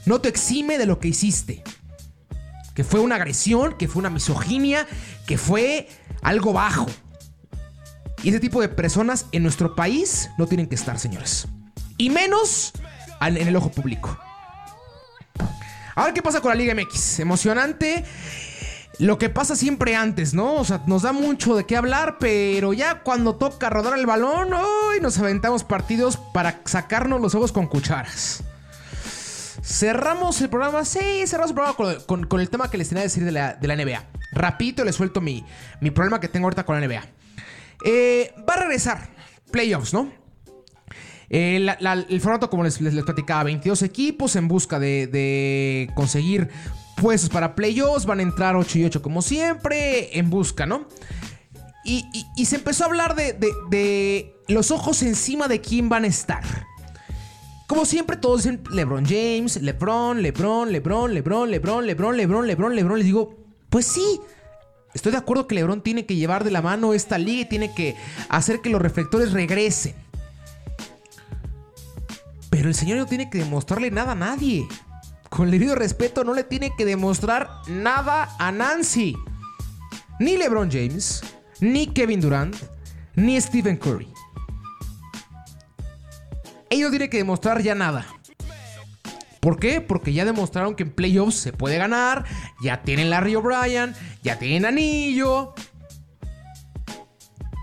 no 0.06 0.22
te 0.22 0.30
exime 0.30 0.78
de 0.78 0.86
lo 0.86 1.00
que 1.00 1.10
hiciste. 1.10 1.64
Que 2.76 2.84
fue 2.84 3.00
una 3.00 3.16
agresión, 3.16 3.78
que 3.78 3.88
fue 3.88 4.00
una 4.00 4.10
misoginia, 4.10 4.88
que 5.28 5.38
fue 5.38 5.90
algo 6.22 6.54
bajo. 6.54 6.88
Y 8.24 8.30
ese 8.30 8.40
tipo 8.40 8.62
de 8.62 8.70
personas 8.70 9.26
en 9.34 9.44
nuestro 9.44 9.76
país 9.76 10.30
no 10.38 10.48
tienen 10.48 10.68
que 10.68 10.76
estar, 10.76 10.98
señores. 10.98 11.48
Y 11.98 12.10
menos 12.10 12.72
en 13.22 13.48
el 13.48 13.56
ojo 13.56 13.70
público. 13.70 14.18
A 15.96 16.06
ver 16.06 16.14
qué 16.14 16.22
pasa 16.22 16.42
con 16.42 16.50
la 16.50 16.56
Liga 16.56 16.74
MX. 16.74 17.20
Emocionante. 17.20 18.06
Lo 19.00 19.18
que 19.18 19.30
pasa 19.30 19.56
siempre 19.56 19.96
antes, 19.96 20.34
¿no? 20.34 20.54
O 20.54 20.66
sea, 20.66 20.82
nos 20.86 21.02
da 21.02 21.12
mucho 21.12 21.56
de 21.56 21.66
qué 21.66 21.76
hablar, 21.76 22.18
pero 22.20 22.74
ya 22.74 23.02
cuando 23.02 23.36
toca 23.36 23.70
rodar 23.70 23.98
el 23.98 24.06
balón, 24.06 24.54
hoy 24.54 25.00
nos 25.02 25.18
aventamos 25.18 25.64
partidos 25.64 26.18
para 26.34 26.62
sacarnos 26.66 27.20
los 27.20 27.34
ojos 27.36 27.52
con 27.52 27.68
cucharas. 27.68 28.44
Cerramos 29.64 30.40
el 30.42 30.50
programa, 30.50 30.86
sí, 30.86 31.26
cerramos 31.26 31.52
el 31.52 31.56
programa 31.56 32.06
con, 32.28 32.40
el 32.40 32.50
tema 32.50 32.70
que 32.70 32.78
les 32.78 32.90
tenía 32.90 33.02
que 33.02 33.08
decir 33.08 33.26
de 33.26 33.32
la, 33.32 33.58
NBA. 33.60 34.04
Rapidito 34.32 34.84
les 34.86 34.96
suelto 34.96 35.22
mi, 35.22 35.44
mi 35.82 35.90
problema 35.90 36.20
que 36.20 36.28
tengo 36.28 36.46
ahorita 36.46 36.64
con 36.64 36.80
la 36.80 36.88
NBA. 36.88 37.04
Eh, 37.84 38.34
va 38.48 38.54
a 38.54 38.58
regresar 38.62 39.10
playoffs, 39.52 39.94
¿no? 39.94 40.12
Eh, 41.30 41.68
el 42.10 42.22
formato, 42.22 42.50
como 42.50 42.64
les, 42.64 42.78
platicaba, 42.78 43.44
22 43.44 43.82
equipos 43.82 44.36
en 44.36 44.48
busca 44.48 44.80
de, 44.80 45.90
conseguir 45.96 46.50
puestos 46.96 47.30
para 47.30 47.56
playoffs. 47.56 48.06
Van 48.06 48.20
a 48.20 48.24
entrar 48.24 48.56
8 48.56 48.80
y 48.80 48.86
8 48.86 49.02
como 49.02 49.22
siempre, 49.22 50.18
en 50.18 50.30
busca, 50.30 50.66
¿no? 50.66 50.88
Y, 51.84 52.06
se 52.46 52.56
empezó 52.56 52.84
a 52.84 52.88
hablar 52.88 53.16
de, 53.16 53.34
de, 53.70 54.36
los 54.48 54.72
ojos 54.72 55.02
encima 55.02 55.48
de 55.48 55.60
quién 55.60 55.90
van 55.90 56.06
a 56.06 56.08
estar. 56.08 56.44
Como 57.68 57.86
siempre, 57.86 58.16
todos 58.18 58.44
dicen 58.44 58.62
LeBron 58.70 59.06
James, 59.06 59.62
LeBron, 59.62 60.22
LeBron, 60.22 60.72
LeBron, 60.72 61.14
LeBron, 61.14 61.50
LeBron, 61.50 61.88
LeBron, 61.88 62.18
LeBron, 62.18 62.48
LeBron, 62.48 62.76
LeBron. 62.76 62.98
Les 63.00 63.08
digo, 63.08 63.36
pues 63.70 63.88
sí, 63.88 64.20
Estoy 64.94 65.12
de 65.12 65.18
acuerdo 65.18 65.48
que 65.48 65.56
LeBron 65.56 65.82
tiene 65.82 66.06
que 66.06 66.16
llevar 66.16 66.44
de 66.44 66.52
la 66.52 66.62
mano 66.62 66.94
esta 66.94 67.18
liga 67.18 67.42
y 67.42 67.46
tiene 67.46 67.74
que 67.74 67.96
hacer 68.30 68.62
que 68.62 68.70
los 68.70 68.82
reflectores 68.82 69.32
regresen. 69.34 69.96
Pero 72.50 72.70
el 72.70 72.76
señor 72.76 73.00
no 73.00 73.08
tiene 73.08 73.30
que 73.30 73.40
demostrarle 73.40 73.90
nada 73.90 74.12
a 74.12 74.16
nadie. 74.16 74.68
Con 75.30 75.46
el 75.46 75.52
debido 75.52 75.74
respeto, 75.74 76.24
no 76.24 76.36
le 76.36 76.44
tiene 76.44 76.76
que 76.78 76.86
demostrar 76.86 77.50
nada 77.68 78.36
a 78.38 78.52
Nancy. 78.52 79.18
Ni 80.20 80.38
LeBron 80.38 80.70
James, 80.72 81.24
ni 81.60 81.88
Kevin 81.88 82.22
Durant, 82.22 82.56
ni 83.16 83.42
Stephen 83.42 83.78
Curry. 83.78 84.08
Ellos 86.70 86.92
tienen 86.92 87.10
que 87.10 87.18
demostrar 87.18 87.64
ya 87.64 87.74
nada. 87.74 88.06
¿Por 89.44 89.60
qué? 89.60 89.82
Porque 89.82 90.14
ya 90.14 90.24
demostraron 90.24 90.74
que 90.74 90.84
en 90.84 90.92
playoffs 90.92 91.36
se 91.36 91.52
puede 91.52 91.78
ganar, 91.78 92.24
ya 92.62 92.82
tienen 92.82 93.10
Larry 93.10 93.36
O'Brien, 93.36 93.94
ya 94.24 94.40
tienen 94.40 94.66
anillo. 94.66 95.54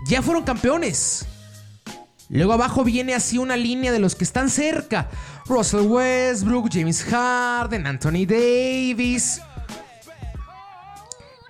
Ya 0.05 0.21
fueron 0.21 0.43
campeones. 0.43 1.25
Luego 2.29 2.53
abajo 2.53 2.83
viene 2.83 3.15
así 3.15 3.39
una 3.39 3.57
línea 3.57 3.91
de 3.91 3.97
los 3.97 4.13
que 4.13 4.23
están 4.23 4.51
cerca. 4.51 5.09
Russell 5.47 5.87
Westbrook, 5.87 6.69
James 6.71 7.03
Harden, 7.03 7.87
Anthony 7.87 8.27
Davis. 8.27 9.41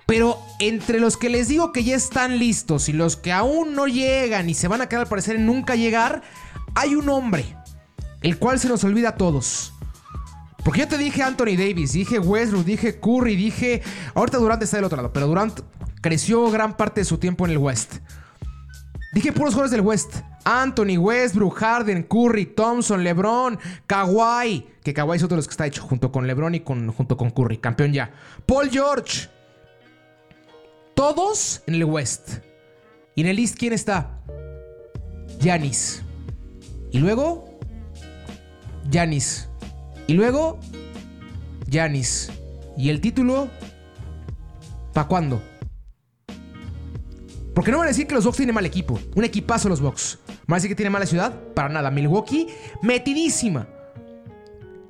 Pero 0.06 0.38
entre 0.60 0.98
los 0.98 1.18
que 1.18 1.28
les 1.28 1.48
digo 1.48 1.72
que 1.72 1.84
ya 1.84 1.94
están 1.94 2.38
listos 2.38 2.88
y 2.88 2.94
los 2.94 3.18
que 3.18 3.32
aún 3.32 3.74
no 3.74 3.86
llegan 3.86 4.48
y 4.48 4.54
se 4.54 4.66
van 4.66 4.80
a 4.80 4.88
quedar 4.88 5.02
al 5.02 5.08
parecer 5.08 5.36
en 5.36 5.44
nunca 5.44 5.76
llegar, 5.76 6.22
hay 6.74 6.94
un 6.94 7.10
hombre, 7.10 7.54
el 8.22 8.38
cual 8.38 8.58
se 8.58 8.68
nos 8.68 8.82
olvida 8.82 9.10
a 9.10 9.16
todos. 9.16 9.71
Porque 10.64 10.80
yo 10.80 10.88
te 10.88 10.98
dije 10.98 11.22
Anthony 11.22 11.56
Davis, 11.56 11.92
dije 11.92 12.18
Westbrook, 12.18 12.64
dije 12.64 13.00
Curry, 13.00 13.36
dije. 13.36 13.82
Ahorita 14.14 14.38
Durant 14.38 14.62
está 14.62 14.76
del 14.76 14.84
otro 14.84 14.96
lado, 14.96 15.12
pero 15.12 15.26
Durant 15.26 15.60
creció 16.00 16.50
gran 16.50 16.76
parte 16.76 17.00
de 17.00 17.04
su 17.04 17.18
tiempo 17.18 17.44
en 17.44 17.52
el 17.52 17.58
West. 17.58 17.96
Dije 19.12 19.32
puros 19.32 19.54
jugadores 19.54 19.72
del 19.72 19.82
West. 19.82 20.16
Anthony, 20.44 20.96
Westbrook, 20.98 21.54
Harden, 21.56 22.04
Curry, 22.04 22.46
Thompson, 22.46 23.04
LeBron, 23.04 23.58
Kawhi. 23.86 24.66
Que 24.82 24.94
Kawhi 24.94 25.16
es 25.16 25.22
otro 25.22 25.36
de 25.36 25.38
los 25.38 25.46
que 25.46 25.52
está 25.52 25.66
hecho 25.66 25.82
junto 25.82 26.10
con 26.10 26.26
LeBron 26.26 26.54
y 26.54 26.62
junto 26.64 27.16
con 27.16 27.30
Curry. 27.30 27.58
Campeón 27.58 27.92
ya. 27.92 28.10
Paul 28.46 28.70
George. 28.70 29.28
Todos 30.94 31.62
en 31.66 31.74
el 31.74 31.84
West. 31.84 32.38
¿Y 33.14 33.20
en 33.20 33.26
el 33.26 33.38
East 33.38 33.56
quién 33.58 33.72
está? 33.72 34.18
Yanis. 35.40 36.02
Y 36.90 36.98
luego, 36.98 37.58
Yanis. 38.90 39.48
Y 40.12 40.14
luego, 40.14 40.58
Yanis. 41.68 42.30
Y 42.76 42.90
el 42.90 43.00
título, 43.00 43.48
¿para 44.92 45.08
cuándo? 45.08 45.40
Porque 47.54 47.70
no 47.70 47.78
van 47.78 47.86
a 47.86 47.88
decir 47.88 48.06
que 48.06 48.14
los 48.14 48.26
Bucks 48.26 48.36
tienen 48.36 48.54
mal 48.54 48.66
equipo. 48.66 49.00
Un 49.14 49.24
equipazo 49.24 49.70
los 49.70 49.80
Bucks. 49.80 50.18
¿Van 50.46 50.52
a 50.52 50.54
decir 50.56 50.68
que 50.68 50.74
tiene 50.74 50.90
mala 50.90 51.06
ciudad? 51.06 51.32
Para 51.54 51.70
nada. 51.70 51.90
Milwaukee, 51.90 52.46
metidísima. 52.82 53.66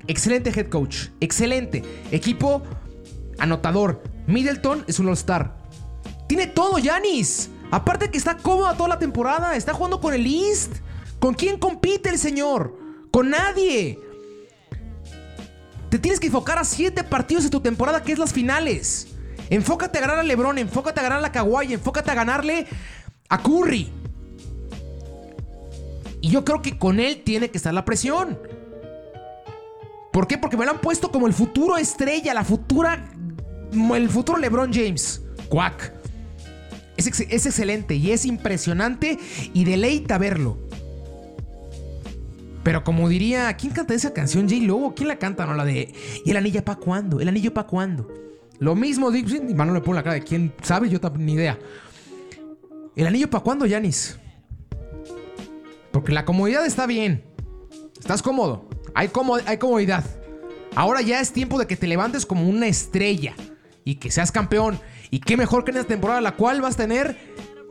Excelente 0.09 0.51
head 0.51 0.69
coach. 0.69 1.11
Excelente. 1.21 1.85
Equipo 2.11 2.65
anotador. 3.39 4.03
Middleton 4.27 4.85
es 4.89 4.99
un 4.99 5.07
All-Star. 5.07 5.57
Tiene 6.27 6.49
todo, 6.49 6.79
Yanis. 6.79 7.49
Aparte 7.71 8.11
que 8.11 8.19
está 8.19 8.39
cómoda 8.39 8.77
toda 8.77 8.89
la 8.89 8.99
temporada. 8.99 9.55
Está 9.55 9.73
jugando 9.73 10.01
con 10.01 10.15
el 10.15 10.27
East. 10.27 10.79
¿Con 11.21 11.35
quién 11.35 11.61
compite 11.61 12.09
el 12.09 12.19
señor? 12.19 12.77
Con 13.13 13.31
nadie. 13.31 14.01
Te 15.93 15.99
tienes 15.99 16.21
que 16.21 16.29
enfocar 16.29 16.57
a 16.57 16.65
siete 16.65 17.05
partidos 17.05 17.45
de 17.45 17.51
tu 17.51 17.61
temporada, 17.61 18.03
que 18.03 18.13
es 18.13 18.19
las 18.19 18.33
finales. 18.33 19.09
Enfócate 19.51 19.99
a 19.99 20.01
ganar 20.01 20.19
a 20.21 20.23
LeBron, 20.23 20.57
enfócate 20.57 21.01
a 21.01 21.03
ganar 21.03 21.23
a 21.23 21.31
Kawhi, 21.31 21.75
enfócate 21.75 22.11
a 22.11 22.15
ganarle 22.15 22.67
a 23.29 23.43
Curry. 23.43 23.93
Y 26.23 26.31
yo 26.31 26.47
creo 26.47 26.63
que 26.63 26.79
con 26.79 26.99
él 26.99 27.21
tiene 27.23 27.51
que 27.51 27.59
estar 27.59 27.75
la 27.75 27.85
presión. 27.85 28.39
¿Por 30.15 30.27
qué? 30.27 30.39
Porque 30.39 30.57
me 30.57 30.65
lo 30.65 30.71
han 30.71 30.81
puesto 30.81 31.13
como 31.13 31.27
el 31.27 31.35
futuro 31.35 31.77
estrella, 31.77 32.33
la 32.33 32.45
futura. 32.45 33.13
El 33.95 34.09
futuro 34.09 34.39
LeBron 34.39 34.73
James. 34.73 35.21
Quack. 35.51 35.93
Es, 36.97 37.07
es 37.07 37.45
excelente 37.45 37.97
y 37.97 38.13
es 38.13 38.25
impresionante 38.25 39.19
y 39.53 39.65
deleita 39.67 40.17
verlo. 40.17 40.57
Pero 42.63 42.85
como 42.85 43.09
diría, 43.09 43.53
¿quién 43.57 43.73
canta 43.73 43.95
esa 43.95 44.13
canción? 44.13 44.49
J. 44.49 44.63
Lobo, 44.65 44.95
¿quién 44.95 45.09
la 45.09 45.19
canta? 45.19 45.47
No, 45.47 45.55
la 45.55 45.65
de. 45.65 45.93
¿Y 46.25 46.31
el 46.31 46.37
anillo 46.37 46.65
para 46.65 46.79
cuándo? 46.79 47.21
¿El 47.21 47.29
anillo 47.29 47.53
para 47.53 47.67
cuándo? 47.67 48.09
Lo 48.59 48.77
mismo, 48.77 49.13
y 49.13 49.55
Manuel 49.55 49.79
le 49.79 49.81
pone 49.81 49.97
la 49.97 50.05
cara 50.05 50.15
de 50.15 50.23
quién 50.23 50.53
sabe, 50.63 50.89
yo 50.89 51.01
ni 51.19 51.33
idea. 51.33 51.59
¿El 52.95 53.07
anillo 53.07 53.29
para 53.29 53.43
cuándo, 53.43 53.67
Yanis? 53.67 54.19
Porque 55.91 56.13
la 56.13 56.25
comodidad 56.25 56.65
está 56.65 56.87
bien. 56.87 57.25
Estás 57.99 58.23
cómodo. 58.23 58.69
Hay, 58.95 59.11
hay 59.47 59.59
comodidad. 59.59 60.05
Ahora 60.75 61.03
ya 61.03 61.21
es 61.21 61.33
tiempo 61.33 61.59
de 61.59 61.67
que 61.67 61.77
te 61.77 61.87
levantes 61.87 62.25
como 62.25 62.49
una 62.49 62.67
estrella 62.67 63.35
y 63.85 63.97
que 63.97 64.11
seas 64.11 64.31
campeón. 64.31 64.79
Y 65.11 65.21
qué 65.21 65.37
mejor 65.37 65.65
que 65.65 65.73
en 65.73 65.79
esta 65.79 65.89
temporada, 65.89 66.21
la 66.21 66.37
cual 66.37 66.61
vas 66.61 66.75
a 66.75 66.79
tener 66.79 67.17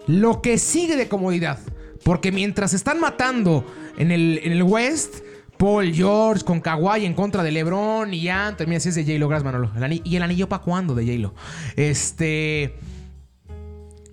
lo 0.07 0.41
que 0.41 0.57
sigue 0.57 0.95
de 0.97 1.07
comodidad. 1.07 1.59
Porque 2.03 2.31
mientras 2.31 2.73
están 2.73 2.99
matando 2.99 3.65
en 3.97 4.11
el, 4.11 4.63
West, 4.63 5.15
Paul 5.57 5.93
George 5.93 6.43
con 6.43 6.59
Kawhi 6.59 7.05
en 7.05 7.13
contra 7.13 7.43
de 7.43 7.51
LeBron 7.51 8.13
y 8.13 8.29
Anthony. 8.29 8.65
Mira, 8.67 8.79
si 8.79 8.89
es 8.89 8.95
de 8.95 9.17
gracias 9.17 9.43
Manolo. 9.43 9.71
¿Y 10.03 10.15
el 10.15 10.23
anillo 10.23 10.49
para 10.49 10.63
cuándo 10.63 10.95
de 10.95 11.05
J-Lo? 11.05 11.33
Este. 11.75 12.75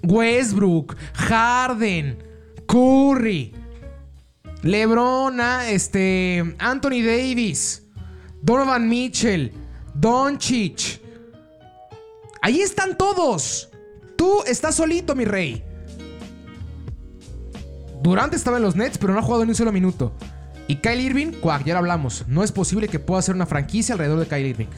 Westbrook, 0.02 0.96
Harden, 1.14 2.22
Curry, 2.66 3.52
LeBron, 4.62 5.40
ah, 5.40 5.68
este, 5.68 6.54
Anthony 6.58 7.02
Davis, 7.04 7.82
Donovan 8.42 8.88
Mitchell, 8.88 9.52
Doncic. 9.94 11.00
Ahí 12.42 12.60
están 12.60 12.96
todos. 12.96 13.68
Tú 14.16 14.42
estás 14.46 14.76
solito, 14.76 15.14
mi 15.14 15.24
rey. 15.24 15.64
Durante 18.08 18.36
estaba 18.36 18.56
en 18.56 18.62
los 18.62 18.74
Nets, 18.74 18.96
pero 18.96 19.12
no 19.12 19.18
ha 19.18 19.22
jugado 19.22 19.44
ni 19.44 19.50
un 19.50 19.54
solo 19.54 19.70
minuto. 19.70 20.14
Y 20.66 20.76
Kyle 20.76 20.98
Irving, 20.98 21.32
cuac, 21.32 21.62
ya 21.64 21.74
lo 21.74 21.80
hablamos. 21.80 22.24
No 22.26 22.42
es 22.42 22.52
posible 22.52 22.88
que 22.88 22.98
pueda 22.98 23.18
hacer 23.18 23.34
una 23.34 23.44
franquicia 23.44 23.92
alrededor 23.92 24.20
de 24.20 24.26
Kyle 24.26 24.46
Irving. 24.46 24.68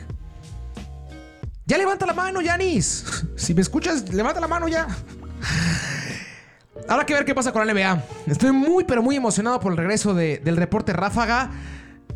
Ya 1.64 1.78
levanta 1.78 2.06
la 2.06 2.12
mano, 2.12 2.40
Yanis. 2.40 3.04
Si 3.36 3.54
me 3.54 3.60
escuchas, 3.60 4.12
levanta 4.12 4.40
la 4.40 4.48
mano 4.48 4.66
ya. 4.66 4.88
Habrá 6.88 7.06
que 7.06 7.14
ver 7.14 7.24
qué 7.24 7.32
pasa 7.32 7.52
con 7.52 7.64
la 7.64 7.72
NBA. 7.72 8.04
Estoy 8.26 8.50
muy, 8.50 8.82
pero 8.82 9.00
muy 9.00 9.14
emocionado 9.14 9.60
por 9.60 9.70
el 9.70 9.78
regreso 9.78 10.12
del 10.12 10.56
reporte 10.56 10.92
Ráfaga, 10.92 11.52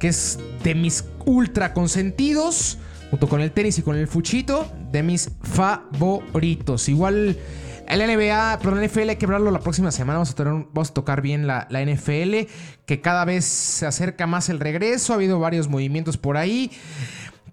que 0.01 0.09
es 0.09 0.41
de 0.65 0.75
mis 0.75 1.05
ultra 1.27 1.73
consentidos, 1.75 2.79
junto 3.11 3.29
con 3.29 3.41
el 3.41 3.53
tenis 3.53 3.79
y 3.79 3.83
con 3.83 3.95
el 3.95 4.09
fuchito, 4.09 4.69
de 4.91 5.05
mis 5.05 5.31
favoritos. 5.45 6.89
Igual 6.89 7.39
el 7.89 8.01
NBA, 8.01 8.59
pero 8.63 8.79
el 8.79 8.87
NFL 8.87 9.11
hay 9.11 9.17
que 9.17 9.25
hablarlo 9.27 9.51
la 9.51 9.61
próxima 9.61 9.91
semana. 9.91 10.19
Vamos 10.19 10.91
a, 10.91 10.95
tocar 10.95 11.23
bien 11.23 11.47
la, 11.47 11.67
NFL, 11.71 12.51
que 12.87 13.01
cada 13.01 13.25
vez 13.25 13.45
se 13.45 13.87
acerca 13.87 14.27
más 14.27 14.49
el 14.49 14.61
regreso. 14.61 15.13
Ha 15.13 15.17
habido 15.17 15.39
varios 15.39 15.69
movimientos 15.69 16.17
por 16.17 16.37
ahí. 16.37 16.71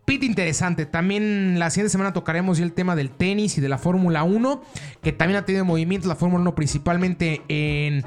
Pit 0.06 0.24
interesante. 0.24 0.86
También 0.86 1.60
la 1.60 1.70
siguiente 1.70 1.92
semana 1.92 2.14
tocaremos 2.14 2.60
el 2.60 2.74
tema 2.74 2.96
del 2.96 3.12
tenis 3.12 3.58
y 3.58 3.62
de 3.62 3.70
la 3.70 3.78
Fórmula 3.78 4.24
1, 4.24 4.64
que 5.02 5.12
también 5.12 5.38
ha 5.38 5.46
tenido 5.46 5.64
movimientos 5.64 6.08
la 6.08 6.16
Fórmula 6.16 6.42
1 6.42 6.56
principalmente 6.56 7.42
en, 7.48 8.04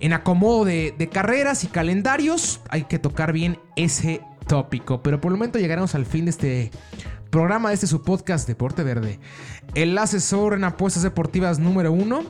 en 0.00 0.12
acomodo 0.12 0.64
de, 0.64 0.94
de 0.96 1.08
carreras 1.08 1.64
y 1.64 1.68
calendarios. 1.68 2.60
Hay 2.68 2.84
que 2.84 2.98
tocar 2.98 3.32
bien 3.32 3.58
ese 3.76 4.20
tópico. 4.48 5.02
Pero 5.02 5.20
por 5.20 5.30
el 5.30 5.38
momento 5.38 5.58
llegaremos 5.58 5.94
al 5.94 6.06
fin 6.06 6.24
de 6.24 6.30
este 6.30 6.70
programa 7.30 7.68
de 7.68 7.74
este 7.74 7.86
su 7.86 8.02
podcast 8.02 8.46
Deporte 8.46 8.82
Verde. 8.82 9.20
El 9.74 9.96
asesor 9.98 10.54
en 10.54 10.64
apuestas 10.64 11.02
deportivas 11.02 11.58
número 11.58 11.92
uno. 11.92 12.22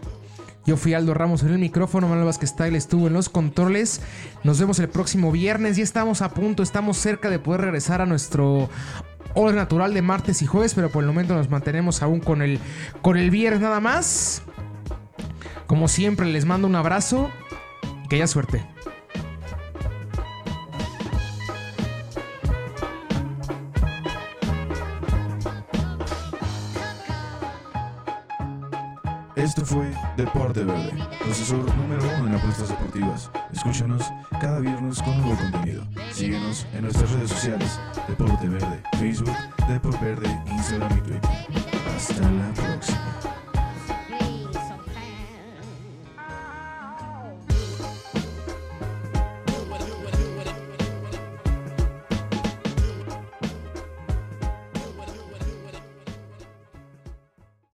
Yo 0.66 0.76
fui 0.76 0.92
Aldo 0.92 1.14
Ramos 1.14 1.42
en 1.42 1.50
el 1.50 1.58
micrófono, 1.58 2.08
Manuel 2.08 2.26
Vázquez 2.26 2.50
Style 2.50 2.76
estuvo 2.76 3.06
en 3.06 3.14
los 3.14 3.28
controles. 3.28 4.02
Nos 4.44 4.60
vemos 4.60 4.78
el 4.80 4.88
próximo 4.88 5.32
viernes. 5.32 5.78
y 5.78 5.82
estamos 5.82 6.20
a 6.20 6.30
punto, 6.30 6.62
estamos 6.62 6.98
cerca 6.98 7.30
de 7.30 7.38
poder 7.38 7.62
regresar 7.62 8.02
a 8.02 8.06
nuestro 8.06 8.68
orden 9.34 9.56
natural 9.56 9.94
de 9.94 10.02
martes 10.02 10.42
y 10.42 10.46
jueves, 10.46 10.74
pero 10.74 10.90
por 10.90 11.02
el 11.02 11.08
momento 11.08 11.34
nos 11.34 11.48
mantenemos 11.48 12.02
aún 12.02 12.20
con 12.20 12.42
el, 12.42 12.58
con 13.00 13.16
el 13.16 13.30
viernes 13.30 13.60
nada 13.60 13.80
más. 13.80 14.42
Como 15.66 15.88
siempre, 15.88 16.26
les 16.26 16.44
mando 16.44 16.66
un 16.66 16.76
abrazo 16.76 17.30
que 18.08 18.16
haya 18.16 18.26
suerte. 18.26 18.64
Esto 29.58 29.74
fue 29.74 29.92
Deporte 30.16 30.62
Verde, 30.62 30.92
asesor 31.28 31.76
número 31.76 32.04
uno 32.16 32.28
en 32.28 32.34
apuestas 32.36 32.68
deportivas. 32.68 33.28
Escúchanos 33.52 34.04
cada 34.40 34.60
viernes 34.60 35.02
con 35.02 35.20
nuevo 35.20 35.36
contenido. 35.36 35.82
Síguenos 36.12 36.64
en 36.74 36.82
nuestras 36.82 37.10
redes 37.10 37.30
sociales, 37.30 37.80
Deporte 38.06 38.48
Verde, 38.48 38.80
Facebook, 39.00 39.34
Deporte 39.68 40.04
Verde, 40.04 40.44
Instagram 40.52 40.98
y 40.98 41.00
Twitter. 41.00 41.30
Hasta 41.96 42.30
la 42.30 42.52
próxima. 42.54 43.37